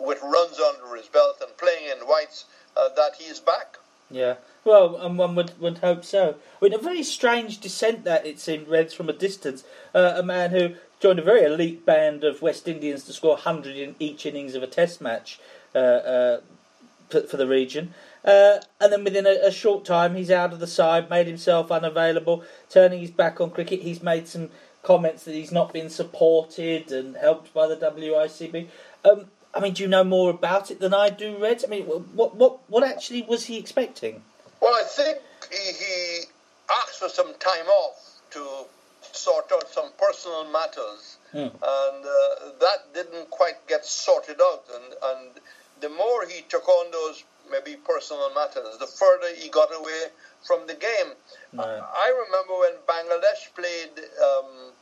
with 0.00 0.20
runs 0.22 0.58
under 0.58 0.96
his 0.96 1.08
belt 1.08 1.36
and 1.42 1.56
playing 1.56 1.90
in 1.90 1.98
whites 2.06 2.44
uh, 2.76 2.88
that 2.90 3.14
he's 3.16 3.40
back. 3.40 3.76
Yeah. 4.10 4.36
Well, 4.64 4.96
and 4.96 5.18
one 5.18 5.34
would, 5.34 5.58
would 5.60 5.78
hope 5.78 6.04
so. 6.04 6.36
I 6.60 6.64
mean, 6.64 6.74
a 6.74 6.78
very 6.78 7.02
strange 7.02 7.58
descent 7.58 8.04
that 8.04 8.26
it 8.26 8.38
seemed, 8.38 8.68
Reds 8.68 8.94
from 8.94 9.08
a 9.08 9.12
distance. 9.12 9.64
Uh, 9.94 10.14
a 10.16 10.22
man 10.22 10.50
who 10.50 10.74
joined 11.00 11.18
a 11.18 11.22
very 11.22 11.44
elite 11.44 11.86
band 11.86 12.24
of 12.24 12.42
West 12.42 12.66
Indians 12.68 13.04
to 13.04 13.12
score 13.12 13.34
100 13.34 13.76
in 13.76 13.94
each 13.98 14.26
innings 14.26 14.54
of 14.54 14.62
a 14.62 14.66
test 14.66 15.00
match 15.00 15.38
uh, 15.74 15.78
uh, 15.78 16.40
for, 17.08 17.22
for 17.22 17.36
the 17.36 17.46
region. 17.46 17.94
Uh, 18.24 18.58
and 18.80 18.92
then 18.92 19.04
within 19.04 19.26
a, 19.26 19.46
a, 19.46 19.50
short 19.50 19.84
time, 19.84 20.16
he's 20.16 20.30
out 20.30 20.52
of 20.52 20.58
the 20.58 20.66
side, 20.66 21.08
made 21.08 21.26
himself 21.26 21.70
unavailable, 21.70 22.42
turning 22.68 23.00
his 23.00 23.10
back 23.10 23.40
on 23.40 23.50
cricket. 23.50 23.80
He's 23.80 24.02
made 24.02 24.26
some 24.26 24.50
comments 24.82 25.24
that 25.24 25.34
he's 25.34 25.52
not 25.52 25.72
been 25.72 25.88
supported 25.88 26.90
and 26.90 27.16
helped 27.16 27.54
by 27.54 27.66
the 27.66 27.76
WICB. 27.76 28.66
Um, 29.04 29.26
I 29.54 29.60
mean, 29.60 29.72
do 29.74 29.82
you 29.82 29.88
know 29.88 30.04
more 30.04 30.30
about 30.30 30.70
it 30.70 30.80
than 30.80 30.94
I 30.94 31.10
do, 31.10 31.36
Reds? 31.38 31.64
I 31.64 31.68
mean, 31.68 31.84
what 31.84 32.34
what 32.34 32.58
what 32.68 32.84
actually 32.84 33.22
was 33.22 33.46
he 33.46 33.58
expecting? 33.58 34.22
Well, 34.60 34.74
I 34.74 34.84
think 34.84 35.18
he, 35.50 35.72
he 35.72 36.20
asked 36.70 36.98
for 36.98 37.08
some 37.08 37.34
time 37.38 37.66
off 37.66 38.20
to 38.32 38.46
sort 39.12 39.50
out 39.52 39.68
some 39.70 39.90
personal 39.98 40.44
matters, 40.50 41.16
mm. 41.32 41.50
and 41.50 41.52
uh, 41.52 42.50
that 42.60 42.92
didn't 42.94 43.30
quite 43.30 43.66
get 43.66 43.84
sorted 43.84 44.40
out. 44.40 44.64
And 44.74 44.94
and 45.02 45.30
the 45.80 45.88
more 45.88 46.26
he 46.26 46.42
took 46.48 46.68
on 46.68 46.90
those 46.90 47.24
maybe 47.50 47.76
personal 47.76 48.32
matters, 48.34 48.76
the 48.78 48.86
further 48.86 49.34
he 49.34 49.48
got 49.48 49.74
away 49.74 50.02
from 50.46 50.66
the 50.66 50.74
game. 50.74 51.12
Right. 51.54 51.80
I 51.80 52.24
remember 52.26 52.58
when 52.58 52.74
Bangladesh 52.86 53.54
played 53.54 54.04
um, 54.22 54.72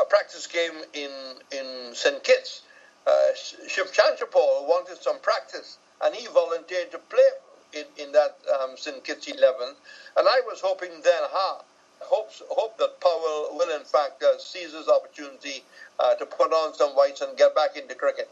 a 0.00 0.04
practice 0.08 0.46
game 0.46 0.72
in 0.94 1.10
in 1.52 1.94
St 1.94 2.22
Kitts. 2.24 2.62
Uh, 3.06 3.28
Shiv 3.68 3.92
Chanderpaul 3.92 4.66
wanted 4.66 5.02
some 5.02 5.18
practice, 5.20 5.78
and 6.02 6.14
he 6.14 6.26
volunteered 6.28 6.90
to 6.92 6.98
play 6.98 7.30
in, 7.72 7.84
in 7.98 8.12
that 8.12 8.36
um, 8.60 8.76
St 8.76 9.02
Kitts 9.04 9.26
11. 9.28 9.74
And 10.16 10.28
I 10.28 10.40
was 10.46 10.60
hoping 10.60 10.90
then, 11.02 11.22
ha, 11.30 11.62
hope, 12.00 12.30
hope 12.50 12.78
that 12.78 13.00
Powell 13.00 13.50
will 13.56 13.74
in 13.74 13.84
fact 13.84 14.22
uh, 14.22 14.38
seize 14.38 14.72
his 14.72 14.88
opportunity 14.88 15.64
uh, 15.98 16.14
to 16.16 16.26
put 16.26 16.52
on 16.52 16.74
some 16.74 16.90
whites 16.90 17.20
and 17.20 17.36
get 17.36 17.54
back 17.54 17.76
into 17.76 17.94
cricket. 17.94 18.28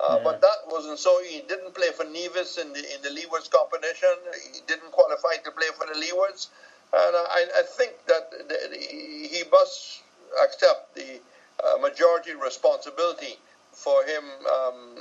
Uh, 0.00 0.16
Yeah. 0.18 0.24
But 0.24 0.40
that 0.40 0.58
wasn't 0.66 0.98
so. 0.98 1.22
He 1.22 1.40
didn't 1.48 1.74
play 1.74 1.90
for 1.92 2.04
Nevis 2.04 2.58
in 2.58 2.72
the 2.72 2.80
in 2.94 3.00
the 3.02 3.10
Leewards 3.10 3.48
competition. 3.50 4.14
He 4.52 4.60
didn't 4.66 4.90
qualify 4.92 5.36
to 5.44 5.50
play 5.52 5.68
for 5.78 5.86
the 5.86 5.94
Leewards, 5.94 6.48
and 6.92 7.14
I, 7.16 7.46
I 7.60 7.62
think 7.62 7.92
that 8.06 8.30
the- 8.30 8.76
he 8.76 9.28
he 9.28 9.42
must 9.52 10.02
accept 10.42 10.94
the 10.96 11.20
uh, 11.62 11.78
majority 11.78 12.34
responsibility 12.34 13.38
for 13.74 14.04
him 14.04 14.24
um, 14.46 14.96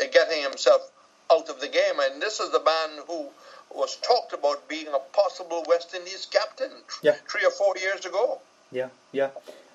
eh, 0.00 0.06
getting 0.12 0.42
himself 0.42 0.90
out 1.32 1.48
of 1.48 1.60
the 1.60 1.68
game. 1.68 1.98
And 2.00 2.20
this 2.20 2.40
is 2.40 2.50
the 2.50 2.62
man 2.62 3.04
who 3.06 3.28
was 3.74 3.96
talked 3.96 4.32
about 4.32 4.68
being 4.68 4.88
a 4.88 4.98
possible 5.16 5.64
West 5.68 5.94
Indies 5.94 6.26
captain 6.30 6.70
Yeah. 7.02 7.14
three 7.28 7.44
or 7.44 7.50
four 7.52 7.74
years 7.78 8.04
ago. 8.04 8.40
Yeah, 8.72 8.88
yeah, 9.10 9.30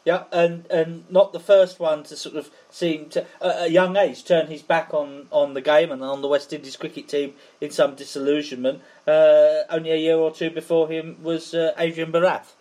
yeah, 0.06 0.24
and 0.32 0.66
and 0.70 1.04
not 1.10 1.34
the 1.34 1.40
first 1.40 1.80
one 1.80 2.04
to 2.04 2.16
sort 2.16 2.36
of 2.36 2.50
seem 2.70 3.10
to 3.10 3.26
at 3.42 3.64
a 3.64 3.70
young 3.70 3.98
age 3.98 4.24
turn 4.24 4.48
his 4.48 4.62
back 4.62 4.94
on, 4.94 5.28
on 5.32 5.54
the 5.54 5.62
game 5.62 5.92
and 5.92 6.02
on 6.02 6.22
the 6.22 6.30
West 6.30 6.54
Indies 6.54 6.78
cricket 6.78 7.10
team 7.10 7.34
in 7.60 7.72
some 7.72 7.96
disillusionment. 7.96 8.82
Uh, 9.06 9.64
only 9.70 9.92
a 9.92 9.98
year 9.98 10.16
or 10.18 10.32
two 10.32 10.50
before 10.50 10.88
him 10.88 11.18
was 11.22 11.54
uh, 11.54 11.74
Adrian 11.78 12.12
Barath. 12.12 12.54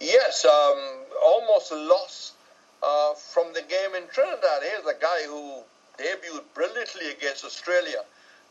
Yes, 0.00 0.44
um, 0.44 0.78
almost 1.24 1.70
lost 1.72 2.32
uh, 2.82 3.14
from 3.14 3.52
the 3.54 3.62
game 3.62 3.94
in 3.96 4.08
Trinidad. 4.12 4.62
Here's 4.62 4.86
a 4.86 4.98
guy 5.00 5.22
who 5.26 5.62
debuted 5.98 6.44
brilliantly 6.54 7.10
against 7.10 7.44
Australia. 7.44 8.02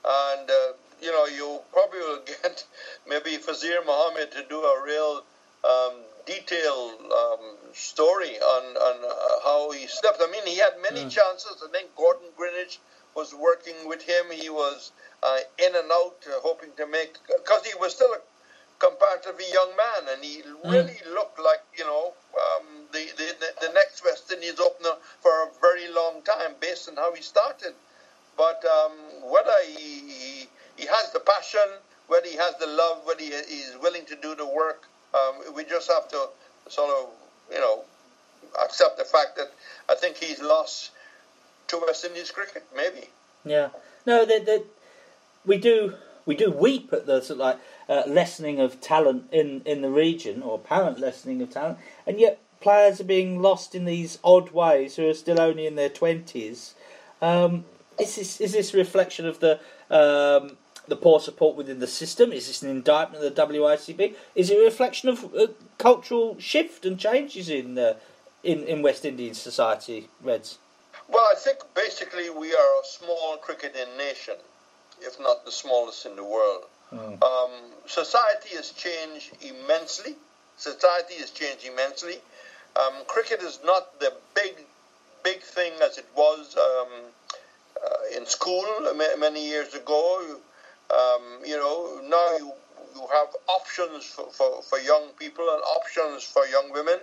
And, 0.06 0.50
uh, 0.50 0.74
you 1.02 1.12
know, 1.12 1.26
you 1.26 1.60
probably 1.72 2.00
will 2.00 2.22
get 2.26 2.66
maybe 3.08 3.38
Fazeer 3.38 3.86
Mohammed 3.86 4.32
to 4.32 4.44
do 4.50 4.60
a 4.60 4.84
real 4.84 5.24
um, 5.64 5.94
detailed 6.26 7.00
um, 7.12 7.40
story 7.74 8.38
on, 8.38 8.64
on 8.76 9.06
uh, 9.06 9.44
how 9.44 9.72
he 9.72 9.88
stepped. 9.88 10.22
I 10.22 10.30
mean, 10.32 10.46
he 10.46 10.58
had 10.58 10.74
many 10.82 11.10
chances. 11.10 11.64
I 11.64 11.72
think 11.72 11.96
Gordon 11.96 12.28
Greenidge 12.38 12.80
was 13.16 13.34
working 13.34 13.76
with 13.88 14.04
him. 14.04 14.26
He 14.32 14.50
was 14.50 14.92
uh, 15.24 15.40
in 15.58 15.76
and 15.76 15.92
out, 15.92 16.16
uh, 16.28 16.40
hoping 16.44 16.70
to 16.78 16.86
make, 16.86 17.18
because 17.28 17.66
he 17.66 17.74
was 17.80 17.96
still 17.96 18.14
a 18.14 18.20
comparatively 18.80 19.46
young 19.52 19.72
man, 19.76 20.14
and 20.14 20.24
he 20.24 20.44
really 20.66 20.98
looked 21.14 21.40
like 21.40 21.64
you 21.78 21.84
know 21.84 22.14
um, 22.38 22.77
the, 22.92 23.06
the 23.18 23.68
the 23.68 23.74
next 23.74 24.04
West 24.04 24.32
Indies 24.32 24.60
opener 24.60 24.96
for 25.22 25.32
a 25.32 25.48
very 25.62 25.92
long 25.92 26.22
time, 26.24 26.56
based 26.60 26.90
on 26.90 26.96
how 26.96 27.14
he 27.14 27.22
started. 27.22 27.74
But 28.38 28.64
um, 28.66 28.92
whether 29.32 29.54
he, 29.66 30.00
he 30.10 30.50
he 30.78 30.86
has 30.86 31.12
the 31.12 31.20
passion, 31.20 31.68
whether 32.08 32.28
he 32.28 32.38
has 32.38 32.56
the 32.60 32.68
love, 32.68 33.02
whether 33.06 33.22
he 33.22 33.28
is 33.30 33.76
willing 33.82 34.06
to 34.06 34.16
do 34.16 34.36
the 34.36 34.46
work, 34.48 34.88
um, 35.14 35.56
we 35.56 35.64
just 35.64 35.92
have 35.92 36.08
to 36.10 36.30
sort 36.70 36.90
of 36.92 37.10
you 37.52 37.60
know 37.60 37.84
accept 38.64 38.98
the 38.98 39.06
fact 39.06 39.36
that 39.38 39.52
I 39.90 39.96
think 39.96 40.18
he's 40.18 40.42
lost 40.42 40.92
to 41.68 41.82
West 41.86 42.06
Indies 42.06 42.32
cricket, 42.32 42.66
maybe. 42.76 43.08
Yeah, 43.46 43.70
no, 44.06 44.26
that 44.26 44.46
that 44.46 44.66
we 45.46 45.58
do 45.58 45.96
we 46.26 46.36
do 46.36 46.52
weep 46.52 46.92
at 46.94 47.06
the 47.08 47.22
sort 47.22 47.32
of 47.32 47.38
like 47.38 47.60
uh, 47.90 48.04
lessening 48.08 48.60
of 48.60 48.80
talent 48.82 49.26
in 49.32 49.62
in 49.66 49.82
the 49.82 49.90
region 49.90 50.44
or 50.44 50.56
apparent 50.56 51.00
lessening 51.00 51.42
of 51.42 51.50
talent, 51.50 51.80
and 52.06 52.20
yet 52.20 52.40
players 52.60 53.00
are 53.00 53.06
being 53.06 53.42
lost 53.42 53.76
in 53.76 53.86
these 53.86 54.20
odd 54.24 54.52
ways 54.52 54.96
who 54.96 55.10
are 55.10 55.14
still 55.14 55.40
only 55.40 55.68
in 55.68 55.76
their 55.76 55.90
twenties. 55.90 56.76
Um, 57.22 57.66
is 58.00 58.16
this 58.16 58.42
is 58.42 58.54
this 58.54 58.74
a 58.74 58.78
reflection 58.78 59.26
of 59.26 59.40
the 59.40 59.60
um, 59.90 60.58
the 60.88 60.96
poor 60.96 61.20
support 61.20 61.56
within 61.56 61.80
the 61.80 61.88
system? 61.88 62.32
Is 62.32 62.48
this 62.48 62.62
an 62.62 62.70
indictment 62.70 63.24
of 63.24 63.36
the 63.36 63.42
WICB? 63.42 64.16
Is 64.36 64.50
it 64.50 64.58
a 64.58 64.64
reflection 64.64 65.10
of 65.10 65.26
uh, 65.36 65.48
cultural 65.78 66.40
shift 66.40 66.86
and 66.86 67.00
changes 67.00 67.50
in 67.50 67.78
uh, 67.78 67.96
in 68.44 68.64
in 68.64 68.82
West 68.82 69.06
Indian 69.06 69.34
society, 69.34 70.10
Reds? 70.22 70.60
Well, 71.10 71.28
I 71.32 71.36
think 71.36 71.60
basically 71.74 72.30
we 72.30 72.54
are 72.54 72.82
a 72.82 72.86
small 72.86 73.38
cricketing 73.38 73.98
nation, 73.98 74.36
if 75.02 75.20
not 75.20 75.46
the 75.46 75.52
smallest 75.52 76.06
in 76.06 76.16
the 76.16 76.24
world. 76.24 76.66
Um, 76.92 77.52
society 77.86 78.56
has 78.56 78.72
changed 78.72 79.32
immensely. 79.42 80.16
Society 80.58 81.16
has 81.16 81.32
changed 81.32 81.66
immensely. 81.66 82.20
Um, 82.80 82.94
cricket 83.08 83.42
is 83.42 83.60
not 83.66 84.00
the 84.00 84.14
big, 84.36 84.56
big 85.24 85.42
thing 85.42 85.74
as 85.82 85.98
it 85.98 86.06
was 86.16 86.56
um, 86.58 86.90
uh, 87.84 88.18
in 88.18 88.26
school 88.26 88.66
ma- 88.96 89.16
many 89.20 89.48
years 89.48 89.74
ago. 89.74 90.38
Um, 90.92 91.40
you 91.46 91.58
know, 91.58 92.02
now 92.08 92.38
you, 92.38 92.52
you 92.96 93.08
have 93.14 93.30
options 93.50 94.06
for, 94.06 94.30
for, 94.32 94.62
for 94.64 94.80
young 94.80 95.10
people 95.20 95.50
and 95.50 95.62
options 95.78 96.24
for 96.24 96.46
young 96.46 96.72
women. 96.72 97.00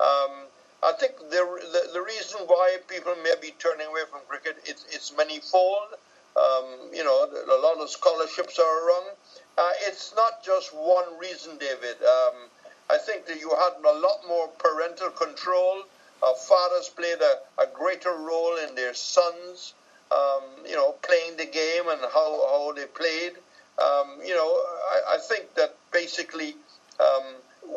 Um, 0.00 0.48
I 0.82 0.92
think 0.98 1.16
the, 1.18 1.42
the 1.72 1.90
the 1.94 2.02
reason 2.02 2.40
why 2.46 2.78
people 2.88 3.14
may 3.22 3.34
be 3.40 3.54
turning 3.58 3.86
away 3.86 4.02
from 4.10 4.20
cricket 4.28 4.56
it's 4.64 4.84
it's 4.90 5.12
manifold. 5.16 5.94
Um, 6.36 6.90
you 6.92 7.04
know, 7.04 7.24
a 7.24 7.60
lot 7.60 7.78
of 7.78 7.88
scholarships 7.90 8.58
are 8.58 8.86
wrong. 8.88 9.04
Uh, 9.58 9.70
it's 9.82 10.12
not 10.16 10.42
just 10.44 10.74
one 10.74 11.18
reason, 11.20 11.58
David. 11.58 11.96
Um, 12.02 12.34
I 12.90 12.98
think 12.98 13.26
that 13.26 13.38
you 13.38 13.50
had 13.50 13.74
a 13.84 13.98
lot 13.98 14.20
more 14.28 14.48
parental 14.58 15.10
control. 15.10 15.84
Uh, 16.22 16.34
fathers 16.34 16.88
played 16.88 17.20
a, 17.20 17.38
a 17.62 17.66
greater 17.66 18.12
role 18.12 18.56
in 18.58 18.74
their 18.74 18.94
sons, 18.94 19.74
um, 20.12 20.42
you 20.66 20.76
know, 20.76 20.92
playing 21.02 21.36
the 21.36 21.46
game 21.46 21.88
and 21.88 22.00
how, 22.02 22.30
how 22.48 22.72
they 22.76 22.86
played. 22.86 23.32
Um, 23.82 24.20
you 24.24 24.34
know, 24.34 24.50
I, 24.92 25.14
I 25.14 25.18
think 25.18 25.54
that 25.56 25.72
basically 25.92 26.56
um, 27.00 27.24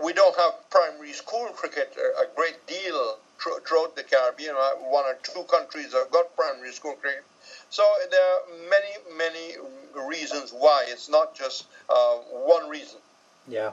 we 0.04 0.14
don't 0.14 0.36
have 0.38 0.54
primary 0.70 1.14
school 1.14 1.52
cricket 1.54 1.96
a, 1.98 2.24
great 2.36 2.66
deal 2.68 3.18
thr- 3.40 3.60
throughout 3.68 3.96
the 3.96 4.04
Caribbean. 4.04 4.56
Uh, 4.56 4.72
One 4.80 5.06
or 5.06 5.16
two 5.24 5.44
countries 5.46 5.94
have 5.94 6.12
got 6.12 6.36
primary 6.36 6.72
school 6.74 6.96
cricket. 6.96 7.24
So 7.70 7.84
there 8.12 8.22
are 8.22 8.42
many, 8.70 8.98
many 9.18 9.56
reasons 9.96 10.52
why. 10.54 10.86
It's 10.88 11.10
not 11.10 11.36
just 11.36 11.66
uh, 11.90 12.16
one 12.16 12.70
reason. 12.70 13.00
Yeah, 13.48 13.72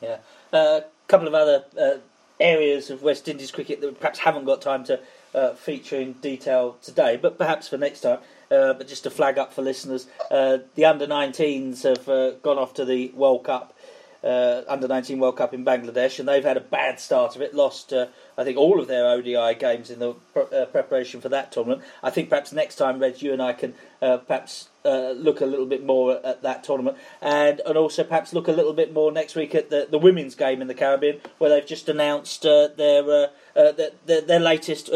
yeah. 0.00 0.18
A 0.52 0.56
uh, 0.56 0.80
couple 1.08 1.26
of 1.26 1.34
other 1.34 1.64
uh, 1.78 1.98
areas 2.40 2.90
of 2.90 3.02
West 3.02 3.28
Indies 3.28 3.50
cricket 3.50 3.80
that 3.80 3.88
we 3.88 3.94
perhaps 3.94 4.20
haven't 4.20 4.44
got 4.44 4.62
time 4.62 4.84
to 4.84 5.00
uh, 5.34 5.54
feature 5.54 5.96
in 5.96 6.14
detail 6.14 6.76
today, 6.82 7.18
but 7.20 7.38
perhaps 7.38 7.68
for 7.68 7.76
next 7.76 8.00
time. 8.00 8.18
Uh, 8.50 8.72
but 8.72 8.88
just 8.88 9.02
to 9.02 9.10
flag 9.10 9.38
up 9.38 9.52
for 9.52 9.60
listeners, 9.60 10.06
uh, 10.30 10.58
the 10.74 10.84
under 10.84 11.06
19s 11.06 11.82
have 11.82 12.42
gone 12.42 12.58
off 12.58 12.72
to 12.74 12.84
the 12.84 13.08
World 13.08 13.44
Cup 13.44 13.74
under 14.22 14.88
19 14.88 15.18
World 15.18 15.36
Cup 15.36 15.52
in 15.52 15.64
Bangladesh, 15.64 16.18
and 16.18 16.26
they've 16.26 16.44
had 16.44 16.56
a 16.56 16.60
bad 16.60 16.98
start 16.98 17.36
of 17.36 17.42
it. 17.42 17.54
Lost, 17.54 17.92
I 17.92 18.44
think, 18.44 18.56
all 18.56 18.80
of 18.80 18.88
their 18.88 19.06
ODI 19.06 19.54
games 19.58 19.90
in 19.90 19.98
the 19.98 20.14
pre- 20.32 20.64
preparation 20.72 21.20
for 21.20 21.28
that 21.28 21.52
tournament. 21.52 21.82
I 22.02 22.08
think 22.08 22.30
perhaps 22.30 22.52
next 22.52 22.76
time, 22.76 22.98
Reg, 22.98 23.20
you 23.20 23.34
and 23.34 23.42
I 23.42 23.52
can 23.52 23.74
perhaps 24.00 24.68
uh, 24.88 25.12
look 25.12 25.40
a 25.40 25.46
little 25.46 25.66
bit 25.66 25.84
more 25.84 26.24
at 26.24 26.42
that 26.42 26.64
tournament, 26.64 26.96
and 27.20 27.60
and 27.66 27.76
also 27.76 28.04
perhaps 28.04 28.32
look 28.32 28.48
a 28.48 28.52
little 28.52 28.72
bit 28.72 28.92
more 28.92 29.12
next 29.12 29.34
week 29.34 29.54
at 29.54 29.70
the, 29.70 29.86
the 29.90 29.98
women's 29.98 30.34
game 30.34 30.62
in 30.62 30.68
the 30.68 30.74
Caribbean, 30.74 31.20
where 31.38 31.50
they've 31.50 31.66
just 31.66 31.88
announced 31.88 32.46
uh, 32.46 32.68
their, 32.76 33.30
their, 33.54 33.90
their 34.06 34.20
their 34.20 34.40
latest 34.40 34.90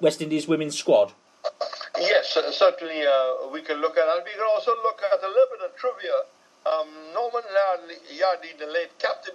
West 0.00 0.20
Indies 0.20 0.46
women's 0.46 0.78
squad. 0.78 1.12
Yes, 1.98 2.36
certainly 2.52 3.04
we 3.52 3.62
can 3.62 3.80
look 3.80 3.96
at 3.96 4.06
that. 4.06 4.24
We 4.24 4.32
can 4.32 4.46
also 4.52 4.72
look 4.82 5.00
at 5.12 5.22
a 5.22 5.28
little 5.28 5.50
bit 5.56 5.70
of 5.70 5.76
trivia 5.76 6.12
um, 6.66 6.88
Norman 7.14 7.42
Yardley, 8.10 8.52
the 8.58 8.66
late 8.66 8.92
captain 8.98 9.34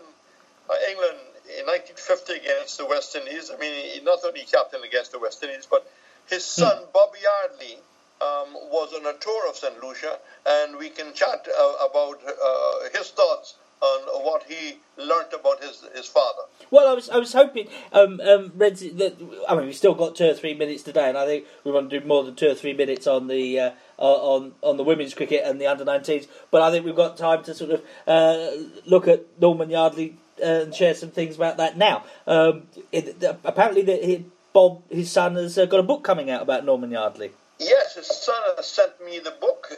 of 0.70 0.76
England 0.90 1.18
in 1.58 1.66
1950 1.66 2.34
against 2.34 2.78
the 2.78 2.86
West 2.86 3.16
Indies. 3.16 3.52
I 3.54 3.58
mean, 3.58 3.74
he 3.74 4.02
not 4.02 4.20
only 4.26 4.46
captain 4.46 4.84
against 4.84 5.12
the 5.12 5.20
West 5.20 5.44
Indies, 5.44 5.68
but 5.70 5.90
his 6.30 6.44
hmm. 6.56 6.62
son 6.62 6.84
Bobby 6.94 7.20
Yardley 7.22 7.78
um, 8.22 8.54
was 8.72 8.94
on 8.94 9.06
a 9.06 9.18
tour 9.20 9.50
of 9.50 9.56
St. 9.56 9.82
Lucia, 9.84 10.20
and 10.46 10.78
we 10.78 10.90
can 10.90 11.14
chat 11.14 11.48
uh, 11.48 11.86
about 11.90 12.22
uh, 12.26 12.98
his 12.98 13.10
thoughts 13.12 13.56
on 13.82 14.24
what 14.24 14.44
he 14.44 14.78
learnt 14.98 15.34
about 15.34 15.62
his 15.64 15.84
his 15.94 16.08
father. 16.08 16.44
Well, 16.72 16.88
I 16.88 16.94
was 16.94 17.10
I 17.10 17.18
was 17.18 17.34
hoping, 17.34 17.68
um, 17.92 18.20
um, 18.22 18.52
Red, 18.56 18.78
that 18.78 19.16
I 19.48 19.56
mean, 19.56 19.66
we've 19.66 19.76
still 19.76 19.94
got 19.94 20.16
two 20.16 20.30
or 20.30 20.34
three 20.34 20.54
minutes 20.54 20.84
today, 20.84 21.10
and 21.10 21.18
I 21.18 21.26
think 21.26 21.46
we 21.64 21.72
want 21.72 21.90
to 21.90 22.00
do 22.00 22.06
more 22.06 22.24
than 22.24 22.36
two 22.36 22.50
or 22.50 22.56
three 22.56 22.74
minutes 22.74 23.06
on 23.08 23.28
the 23.28 23.60
uh, 23.60 23.72
on 23.98 24.54
on 24.62 24.78
the 24.78 24.84
women's 24.84 25.14
cricket 25.14 25.44
and 25.46 25.60
the 25.60 25.68
under 25.68 25.86
19s. 25.86 26.28
But 26.52 26.62
I 26.62 26.72
think 26.72 26.86
we've 26.86 26.96
got 26.96 27.18
time 27.18 27.44
to 27.44 27.54
sort 27.54 27.72
of 27.72 27.82
uh, 28.08 28.52
look 28.86 29.08
at 29.08 29.26
Norman 29.40 29.70
Yardley 29.70 30.18
uh, 30.42 30.64
and 30.64 30.74
share 30.76 30.96
some 30.96 31.12
things 31.12 31.36
about 31.36 31.58
that 31.58 31.78
now. 31.78 32.04
Um, 32.26 32.64
it, 32.92 33.24
apparently, 33.44 33.82
the, 33.82 34.24
Bob, 34.54 34.84
his 34.90 35.12
son, 35.12 35.36
has 35.36 35.58
uh, 35.58 35.66
got 35.66 35.82
a 35.82 35.84
book 35.84 36.04
coming 36.04 36.30
out 36.30 36.42
about 36.42 36.66
Norman 36.66 36.92
Yardley. 36.92 37.32
Yes, 37.60 37.96
his 37.96 38.08
son 38.08 38.42
has 38.58 38.68
sent 38.68 39.04
me 39.06 39.20
the 39.20 39.32
book. 39.32 39.72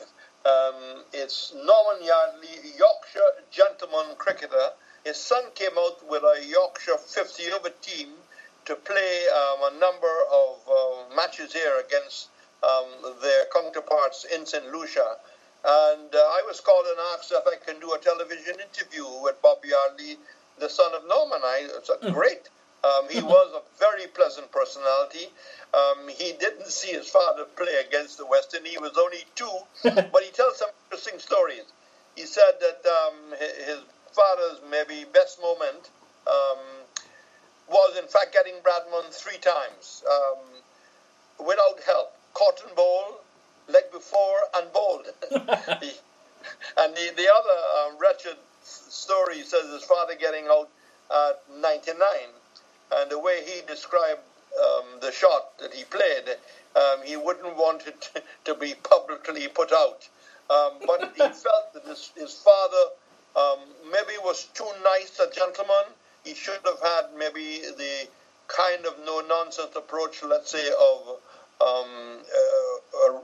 Um, 0.45 1.03
it's 1.13 1.53
Norman 1.53 2.03
Yardley, 2.03 2.73
Yorkshire 2.77 3.43
gentleman 3.51 4.15
cricketer. 4.17 4.71
His 5.03 5.17
son 5.17 5.43
came 5.53 5.77
out 5.77 6.07
with 6.09 6.23
a 6.23 6.43
Yorkshire 6.45 6.97
50 6.97 7.51
over 7.51 7.69
team 7.81 8.09
to 8.65 8.75
play 8.75 9.27
um, 9.29 9.73
a 9.73 9.79
number 9.79 10.13
of 10.31 10.57
uh, 10.67 11.15
matches 11.15 11.53
here 11.53 11.79
against 11.85 12.29
um, 12.63 13.15
their 13.21 13.45
counterparts 13.53 14.25
in 14.25 14.45
St. 14.45 14.71
Lucia. 14.71 15.15
And 15.63 16.13
uh, 16.13 16.17
I 16.17 16.41
was 16.47 16.59
called 16.59 16.85
and 16.89 16.99
asked 17.13 17.31
if 17.31 17.43
I 17.45 17.63
can 17.63 17.79
do 17.79 17.93
a 17.93 17.99
television 17.99 18.55
interview 18.59 19.05
with 19.21 19.41
Bobby 19.41 19.69
Yardley, 19.69 20.17
the 20.59 20.69
son 20.69 20.91
of 20.95 21.07
Norman. 21.07 21.41
I, 21.43 21.69
it's 21.77 21.89
a 21.89 21.95
hmm. 21.95 22.13
great. 22.13 22.49
Um, 22.83 23.09
he 23.09 23.21
was 23.35 23.53
a 23.55 23.61
very 23.79 24.07
pleasant 24.07 24.51
personality. 24.51 25.27
Um, 25.73 26.07
he 26.09 26.33
didn't 26.39 26.67
see 26.67 26.93
his 26.93 27.09
father 27.09 27.45
play 27.57 27.83
against 27.87 28.17
the 28.17 28.25
West 28.25 28.53
Indies. 28.55 28.73
He 28.73 28.79
was 28.79 28.97
only 28.99 29.25
two, 29.35 29.51
but 29.83 30.23
he 30.23 30.31
tells 30.31 30.57
some 30.57 30.69
interesting 30.85 31.19
stories. 31.19 31.63
He 32.15 32.25
said 32.25 32.53
that 32.61 32.81
um, 32.89 33.33
his 33.39 33.79
father's 34.13 34.61
maybe 34.71 35.05
best 35.13 35.41
moment 35.41 35.91
um, 36.27 36.59
was, 37.69 37.97
in 37.97 38.07
fact, 38.07 38.33
getting 38.33 38.55
Bradman 38.63 39.11
three 39.11 39.37
times 39.39 40.03
um, 40.09 40.79
without 41.47 41.81
help. 41.85 42.13
caught 42.33 42.61
and 42.67 42.75
bowled, 42.75 43.15
leg 43.69 43.83
before, 43.93 44.39
and 44.57 44.71
bowled. 44.73 45.07
and 45.31 46.95
the, 46.95 47.11
the 47.17 47.29
other 47.33 47.59
um, 47.87 47.97
wretched 47.99 48.37
story 48.63 49.41
says 49.43 49.71
his 49.71 49.83
father 49.83 50.15
getting 50.19 50.45
out 50.51 50.69
at 51.11 51.41
99, 51.61 51.97
and 52.95 53.11
the 53.11 53.19
way 53.19 53.41
he 53.45 53.61
described 53.67 54.21
um, 54.63 54.99
the 55.01 55.11
shot 55.11 55.57
that 55.59 55.73
he 55.73 55.83
played, 55.83 56.37
um, 56.75 57.03
he 57.03 57.15
wouldn't 57.15 57.55
want 57.55 57.85
it 57.87 58.09
to 58.45 58.55
be 58.55 58.73
publicly 58.83 59.47
put 59.47 59.71
out. 59.71 60.07
Um, 60.49 60.79
but 60.85 61.13
he 61.15 61.21
felt 61.45 61.73
that 61.73 61.83
his, 61.87 62.11
his 62.15 62.33
father 62.33 62.91
um, 63.35 63.59
maybe 63.91 64.17
was 64.23 64.45
too 64.53 64.69
nice 64.83 65.19
a 65.19 65.33
gentleman. 65.33 65.93
He 66.23 66.33
should 66.33 66.59
have 66.65 66.81
had 66.81 67.05
maybe 67.17 67.61
the 67.77 68.07
kind 68.47 68.85
of 68.85 68.95
no 69.05 69.21
nonsense 69.21 69.75
approach, 69.75 70.23
let's 70.23 70.51
say, 70.51 70.67
of 70.69 71.19
um, 71.59 71.67
uh, 71.67 72.47
uh, 72.97 73.11
or, 73.11 73.23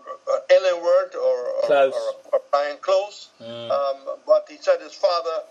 or, 1.15 1.84
or, 1.93 2.13
or, 2.34 2.41
Brian 2.52 2.78
Close. 2.82 3.30
Mm. 3.41 3.71
Um, 3.71 4.17
but 4.26 4.47
he 4.49 4.58
said 4.58 4.82
his 4.82 4.93
father 4.93 5.43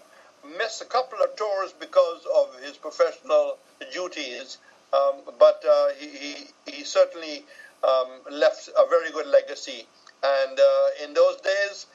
missed 0.59 0.83
a 0.83 0.85
couple 0.85 1.18
of 1.22 1.35
tours 1.37 1.72
because 1.78 2.26
of 2.35 2.61
his 2.62 2.76
professional 2.76 3.59
duties. 3.92 4.59
Um, 4.92 5.22
but 5.38 5.62
uh, 5.68 5.88
he, 5.98 6.09
he, 6.09 6.35
he, 6.66 6.85
certainly 6.85 7.44
um, 7.83 8.09
left 8.31 8.68
a 8.68 8.87
very 8.88 9.11
good 9.11 9.26
legacy. 9.26 9.87
And 10.22 10.61
uh, 10.61 11.05
in 11.05 11.14
those 11.14 11.40
days, 11.40 11.87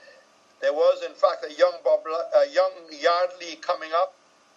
there 0.61 0.73
was, 0.73 1.03
in 1.03 1.13
fact, 1.13 1.45
a 1.47 1.53
young 1.53 1.73
Bob, 1.83 1.99
a 2.07 2.51
young 2.51 2.71
Yardley 2.91 3.57
coming 3.61 3.91
up, 3.93 4.15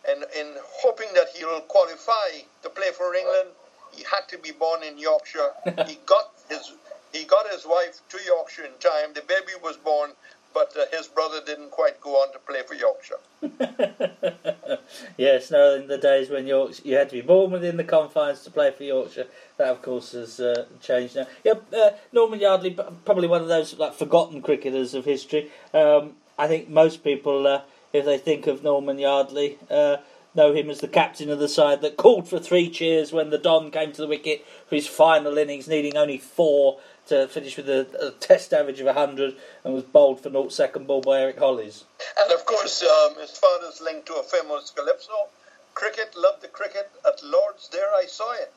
and 0.08 0.24
in 0.38 0.54
hoping 0.82 1.08
that 1.14 1.28
he 1.36 1.44
will 1.44 1.60
qualify 1.62 2.40
to 2.62 2.70
play 2.70 2.90
for 2.96 3.14
England, 3.14 3.50
he 3.92 4.02
had 4.04 4.26
to 4.28 4.38
be 4.38 4.52
born 4.52 4.82
in 4.82 4.96
Yorkshire. 4.96 5.50
he 5.86 5.98
got 6.06 6.30
his 6.48 6.72
he 7.12 7.24
got 7.24 7.50
his 7.50 7.66
wife 7.66 8.00
to 8.08 8.18
Yorkshire 8.24 8.64
in 8.64 8.72
time. 8.78 9.12
The 9.14 9.22
baby 9.22 9.52
was 9.62 9.76
born, 9.76 10.12
but 10.52 10.74
uh, 10.76 10.84
his 10.96 11.06
brother 11.08 11.40
didn't 11.44 11.70
quite 11.70 12.00
go 12.00 12.10
on 12.10 12.32
to 12.32 12.38
play 12.38 12.62
for 12.66 12.74
Yorkshire. 12.74 13.18
yes, 15.16 15.50
no, 15.50 15.74
in 15.74 15.88
the 15.88 15.98
days 15.98 16.30
when 16.30 16.46
Yorkshire, 16.46 16.82
you 16.84 16.96
had 16.96 17.08
to 17.10 17.16
be 17.16 17.20
born 17.20 17.50
within 17.50 17.76
the 17.76 17.84
confines 17.84 18.42
to 18.42 18.50
play 18.50 18.70
for 18.70 18.84
Yorkshire, 18.84 19.26
that 19.56 19.68
of 19.68 19.82
course 19.82 20.12
has 20.12 20.40
uh, 20.40 20.66
changed 20.80 21.16
now. 21.16 21.26
Yeah, 21.44 21.54
uh, 21.76 21.90
Norman 22.12 22.40
Yardley, 22.40 22.76
probably 23.04 23.28
one 23.28 23.42
of 23.42 23.48
those 23.48 23.78
like 23.78 23.94
forgotten 23.94 24.42
cricketers 24.42 24.94
of 24.94 25.04
history. 25.04 25.50
Um, 25.72 26.14
I 26.38 26.48
think 26.48 26.68
most 26.68 27.04
people, 27.04 27.46
uh, 27.46 27.62
if 27.92 28.04
they 28.04 28.18
think 28.18 28.46
of 28.46 28.62
Norman 28.62 28.98
Yardley, 28.98 29.58
uh, 29.70 29.98
know 30.34 30.52
him 30.52 30.70
as 30.70 30.80
the 30.80 30.88
captain 30.88 31.30
of 31.30 31.38
the 31.38 31.48
side 31.48 31.82
that 31.82 31.96
called 31.96 32.28
for 32.28 32.38
three 32.38 32.70
cheers 32.70 33.12
when 33.12 33.30
the 33.30 33.38
Don 33.38 33.70
came 33.70 33.92
to 33.92 34.00
the 34.00 34.06
wicket 34.06 34.44
for 34.66 34.76
his 34.76 34.86
final 34.86 35.36
innings, 35.36 35.68
needing 35.68 35.96
only 35.96 36.18
four 36.18 36.78
to 37.10 37.26
finish 37.28 37.56
with 37.56 37.68
a, 37.68 37.86
a 38.00 38.10
test 38.12 38.52
average 38.52 38.80
of 38.80 38.86
100 38.86 39.34
and 39.64 39.74
was 39.74 39.82
bowled 39.82 40.20
for 40.20 40.30
naught 40.30 40.52
second 40.52 40.86
ball 40.86 41.00
by 41.00 41.20
Eric 41.20 41.38
Hollies. 41.38 41.84
And 42.22 42.32
of 42.32 42.46
course, 42.46 42.82
um, 42.82 43.16
his 43.20 43.36
father's 43.36 43.80
linked 43.80 44.06
to 44.06 44.14
a 44.14 44.22
famous 44.22 44.70
calypso. 44.70 45.28
Cricket, 45.74 46.14
love 46.16 46.40
the 46.40 46.48
cricket. 46.48 46.90
At 47.06 47.22
Lord's, 47.22 47.68
there 47.68 47.92
I 47.94 48.06
saw 48.06 48.32
it, 48.34 48.52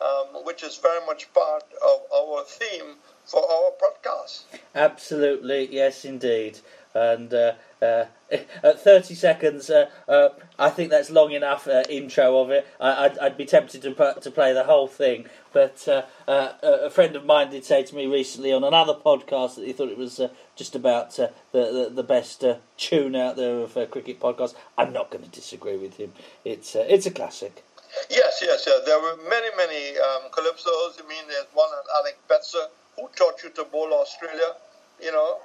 um, 0.00 0.44
which 0.44 0.62
is 0.62 0.76
very 0.76 1.04
much 1.06 1.32
part 1.34 1.64
of 1.84 2.00
our 2.14 2.44
theme 2.44 2.96
for 3.26 3.42
our 3.42 3.72
podcast. 3.72 4.44
Absolutely, 4.74 5.68
yes, 5.70 6.04
indeed. 6.04 6.58
And 6.94 7.32
uh, 7.32 7.52
uh, 7.82 8.06
at 8.62 8.80
30 8.80 9.14
seconds, 9.14 9.70
uh, 9.70 9.88
uh, 10.08 10.30
I 10.58 10.70
think 10.70 10.90
that's 10.90 11.10
long 11.10 11.32
enough 11.32 11.66
uh, 11.68 11.84
intro 11.88 12.38
of 12.40 12.50
it. 12.50 12.66
I, 12.80 13.10
would 13.22 13.36
be 13.36 13.44
tempted 13.44 13.82
to 13.82 13.92
put, 13.92 14.22
to 14.22 14.30
play 14.30 14.52
the 14.52 14.64
whole 14.64 14.88
thing, 14.88 15.26
but 15.52 15.86
uh, 15.88 16.02
a 16.26 16.90
friend 16.90 17.16
of 17.16 17.24
mine 17.24 17.50
did 17.50 17.64
say 17.64 17.82
to 17.82 17.94
me 17.94 18.06
recently 18.06 18.52
on 18.52 18.64
another 18.64 18.94
podcast 18.94 19.56
that 19.56 19.66
he 19.66 19.72
thought 19.72 19.88
it 19.88 19.98
was 19.98 20.20
just 20.56 20.74
about 20.74 21.16
the, 21.16 21.32
the, 21.52 21.90
the 21.92 22.02
best 22.02 22.44
tune 22.76 23.14
out 23.14 23.36
there 23.36 23.60
of 23.60 23.76
a 23.76 23.86
cricket 23.86 24.20
podcasts. 24.20 24.54
I'm 24.76 24.92
not 24.92 25.10
going 25.10 25.24
to 25.24 25.30
disagree 25.30 25.76
with 25.76 25.96
him. 25.96 26.12
It's 26.44 26.74
it's 26.74 27.06
a 27.06 27.10
classic. 27.10 27.64
Yes, 28.10 28.40
yes, 28.42 28.64
yes. 28.66 28.80
There 28.84 29.00
were 29.00 29.16
many, 29.28 29.48
many 29.56 29.98
um, 29.98 30.30
calypsos. 30.30 31.02
I 31.02 31.08
mean, 31.08 31.24
there's 31.26 31.46
one 31.54 31.70
Alec 31.96 32.18
Bedser 32.28 32.66
who 32.96 33.08
taught 33.16 33.42
you 33.42 33.50
to 33.50 33.64
bowl 33.64 33.92
Australia. 33.94 34.54
You 35.02 35.12
know. 35.12 35.38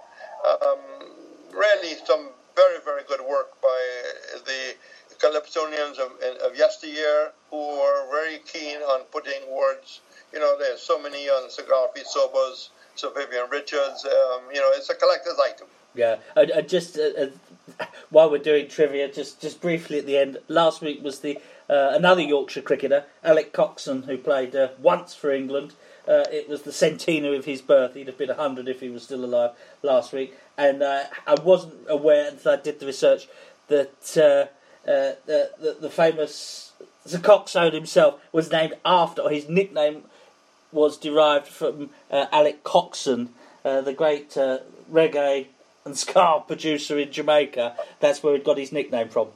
Um, 0.44 1.23
really 1.54 1.96
some 2.06 2.30
very, 2.56 2.80
very 2.84 3.04
good 3.08 3.22
work 3.22 3.62
by 3.62 3.80
the 4.46 4.76
Calypsonians 5.20 5.98
of, 6.00 6.12
of 6.46 6.58
yesteryear 6.58 7.32
who 7.50 7.58
were 7.58 8.06
very 8.12 8.40
keen 8.40 8.78
on 8.80 9.02
putting 9.12 9.42
words. 9.52 10.02
You 10.34 10.40
know, 10.40 10.58
there's 10.58 10.82
so 10.82 11.02
many 11.02 11.30
on 11.30 11.50
Sir 11.50 11.64
Garfield 11.68 12.08
Sobers, 12.08 12.70
Sir 12.96 13.10
Vivian 13.16 13.50
Richards. 13.50 14.06
Um, 14.06 14.42
you 14.54 14.60
know, 14.60 14.72
it's 14.74 14.90
a 14.90 14.96
collector's 14.96 15.40
item. 15.44 15.68
Yeah, 15.96 16.18
I, 16.36 16.48
I 16.56 16.62
just 16.62 16.98
uh, 16.98 17.28
uh, 17.80 17.86
while 18.10 18.30
we're 18.30 18.40
doing 18.40 18.68
trivia, 18.68 19.12
just 19.12 19.40
just 19.42 19.62
briefly 19.62 20.00
at 20.00 20.06
the 20.06 20.18
end. 20.18 20.40
Last 20.48 20.82
week 20.82 21.04
was 21.04 21.20
the 21.20 21.38
uh, 21.70 21.92
another 21.94 22.22
Yorkshire 22.22 22.62
cricketer, 22.62 23.06
Alec 23.24 23.54
Coxon, 23.54 24.04
who 24.04 24.18
played 24.18 24.56
uh, 24.56 24.70
once 24.80 25.14
for 25.14 25.32
England. 25.32 25.74
Uh, 26.08 26.26
it 26.32 26.50
was 26.50 26.64
the 26.64 26.74
centenary 26.74 27.38
of 27.38 27.46
his 27.46 27.62
birth. 27.62 27.94
He'd 27.94 28.08
have 28.08 28.18
been 28.18 28.28
100 28.28 28.68
if 28.68 28.82
he 28.82 28.90
was 28.90 29.04
still 29.04 29.24
alive 29.24 29.52
last 29.82 30.12
week. 30.12 30.36
And 30.58 30.84
uh, 30.84 31.06
I 31.26 31.36
wasn't 31.42 31.76
aware 31.88 32.30
until 32.30 32.52
I 32.52 32.56
did 32.58 32.80
the 32.80 32.86
research 32.86 33.28
that 33.68 34.18
uh, 34.18 34.90
uh 34.90 35.16
the, 35.26 35.52
the, 35.60 35.78
the, 35.82 35.90
famous 35.90 36.74
Sir 37.06 37.20
Coxsone 37.20 37.74
himself 37.74 38.20
was 38.32 38.52
named 38.52 38.74
after, 38.86 39.22
or 39.22 39.30
his 39.30 39.48
nickname 39.50 40.04
was 40.72 40.98
derived 40.98 41.48
from 41.48 41.90
uh, 42.12 42.26
Alec 42.32 42.64
Coxon, 42.64 43.30
uh, 43.64 43.82
the 43.82 43.94
great 43.94 44.32
reggae 44.92 45.48
and 45.86 45.98
ska 45.98 46.44
producer 46.48 46.98
in 46.98 47.12
Jamaica. 47.12 47.76
That's 48.00 48.22
where 48.24 48.36
he 48.36 48.40
got 48.40 48.58
his 48.58 48.72
nickname 48.72 49.10
from. 49.10 49.30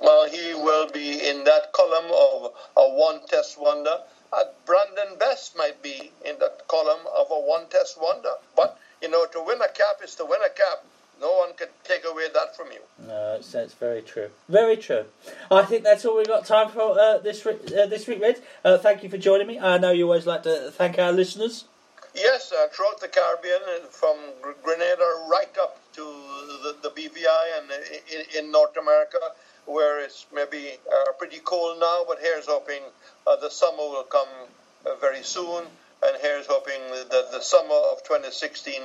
Well, 0.00 0.28
he 0.28 0.54
will 0.54 0.90
be 0.90 1.28
in 1.28 1.44
that 1.44 1.72
column 1.72 2.10
of 2.12 2.52
a 2.76 2.94
one 2.94 3.20
test 3.26 3.60
wonder. 3.60 3.98
Uh, 4.32 4.44
Brandon 4.66 5.16
Bess 5.18 5.54
might 5.56 5.82
be 5.82 6.12
in 6.24 6.38
that 6.40 6.68
column 6.68 7.06
of 7.16 7.28
a 7.30 7.40
one 7.40 7.68
test 7.68 8.00
wonder. 8.00 8.32
But, 8.56 8.78
you 9.02 9.08
know, 9.10 9.26
to 9.26 9.42
win 9.44 9.60
a 9.60 9.68
cap 9.68 10.00
is 10.02 10.14
to 10.16 10.24
win 10.24 10.40
a 10.44 10.48
cap. 10.50 10.84
No 11.20 11.36
one 11.38 11.52
can 11.54 11.68
take 11.82 12.04
away 12.08 12.28
that 12.32 12.56
from 12.56 12.68
you. 12.70 12.80
No, 13.08 13.36
it's, 13.38 13.52
it's 13.54 13.74
very 13.74 14.02
true. 14.02 14.30
Very 14.48 14.76
true. 14.76 15.04
I 15.50 15.64
think 15.64 15.82
that's 15.82 16.04
all 16.04 16.16
we've 16.16 16.28
got 16.28 16.46
time 16.46 16.68
for 16.68 16.98
uh, 16.98 17.18
this, 17.18 17.44
uh, 17.44 17.86
this 17.86 18.06
week, 18.06 18.20
Red. 18.22 18.40
Uh, 18.64 18.78
thank 18.78 19.02
you 19.02 19.08
for 19.08 19.18
joining 19.18 19.48
me. 19.48 19.58
I 19.58 19.78
know 19.78 19.90
you 19.90 20.04
always 20.04 20.26
like 20.26 20.44
to 20.44 20.70
thank 20.70 20.98
our 20.98 21.12
listeners. 21.12 21.64
Yes, 22.14 22.52
uh, 22.52 22.68
throughout 22.72 23.00
the 23.00 23.08
Caribbean, 23.08 23.60
uh, 23.62 23.86
from 23.86 24.16
Grenada 24.62 25.26
right 25.28 25.54
up 25.60 25.78
to 25.94 26.02
the, 26.02 26.76
the 26.82 26.90
BVI 26.90 27.58
and 27.58 27.70
uh, 27.70 27.74
in, 28.14 28.44
in 28.44 28.52
North 28.52 28.76
America, 28.76 29.18
where 29.66 30.00
it's 30.00 30.26
maybe 30.34 30.78
uh, 30.90 31.12
pretty 31.18 31.38
cold 31.38 31.78
now, 31.78 32.04
but 32.08 32.18
here's 32.20 32.46
hoping 32.46 32.82
uh, 33.26 33.36
the 33.36 33.50
summer 33.50 33.78
will 33.78 34.04
come 34.04 34.28
uh, 34.86 34.94
very 35.00 35.22
soon. 35.22 35.64
And 36.06 36.16
here's 36.20 36.46
hoping 36.46 36.80
that 37.10 37.32
the 37.32 37.40
summer 37.40 37.74
of 37.92 38.02
2016, 38.04 38.82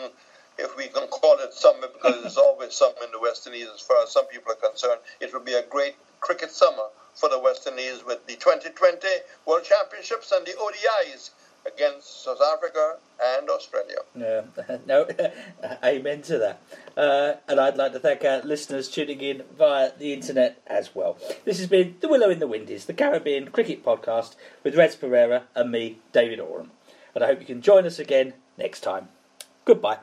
if 0.57 0.75
we 0.77 0.87
can 0.87 1.07
call 1.07 1.37
it 1.39 1.53
summer, 1.53 1.87
because 1.87 2.21
there's 2.21 2.37
always 2.37 2.73
summer 2.73 2.95
in 3.03 3.11
the 3.11 3.19
West 3.19 3.45
Indies 3.45 3.67
as 3.73 3.81
far 3.81 4.03
as 4.03 4.11
some 4.11 4.25
people 4.27 4.51
are 4.51 4.69
concerned, 4.69 4.99
it 5.19 5.33
will 5.33 5.41
be 5.41 5.53
a 5.53 5.63
great 5.63 5.95
cricket 6.19 6.51
summer 6.51 6.87
for 7.15 7.29
the 7.29 7.39
West 7.39 7.67
Indies 7.67 8.03
with 8.05 8.25
the 8.25 8.35
2020 8.35 9.07
World 9.45 9.63
Championships 9.63 10.31
and 10.31 10.45
the 10.45 10.53
ODIs 10.53 11.31
against 11.65 12.23
South 12.23 12.39
Africa 12.41 12.97
and 13.23 13.49
Australia. 13.49 13.97
Yeah, 14.15 14.77
no, 14.85 15.07
amen 15.83 16.21
to 16.23 16.37
that. 16.39 16.61
Uh, 16.97 17.35
and 17.47 17.59
I'd 17.59 17.77
like 17.77 17.93
to 17.93 17.99
thank 17.99 18.23
our 18.25 18.41
listeners 18.41 18.89
tuning 18.89 19.21
in 19.21 19.43
via 19.57 19.91
the 19.97 20.13
internet 20.13 20.61
as 20.67 20.93
well. 20.93 21.17
This 21.45 21.59
has 21.59 21.67
been 21.67 21.95
The 21.99 22.09
Willow 22.09 22.29
in 22.29 22.39
the 22.39 22.47
Windies, 22.47 22.85
the 22.85 22.93
Caribbean 22.93 23.51
cricket 23.51 23.83
podcast 23.83 24.35
with 24.63 24.75
Reds 24.75 24.95
Perreira 24.95 25.43
and 25.55 25.71
me, 25.71 25.99
David 26.11 26.39
Oram. 26.39 26.71
And 27.15 27.23
I 27.23 27.27
hope 27.27 27.39
you 27.39 27.45
can 27.45 27.61
join 27.61 27.85
us 27.85 27.99
again 27.99 28.33
next 28.57 28.81
time. 28.81 29.09
Goodbye. 29.65 29.99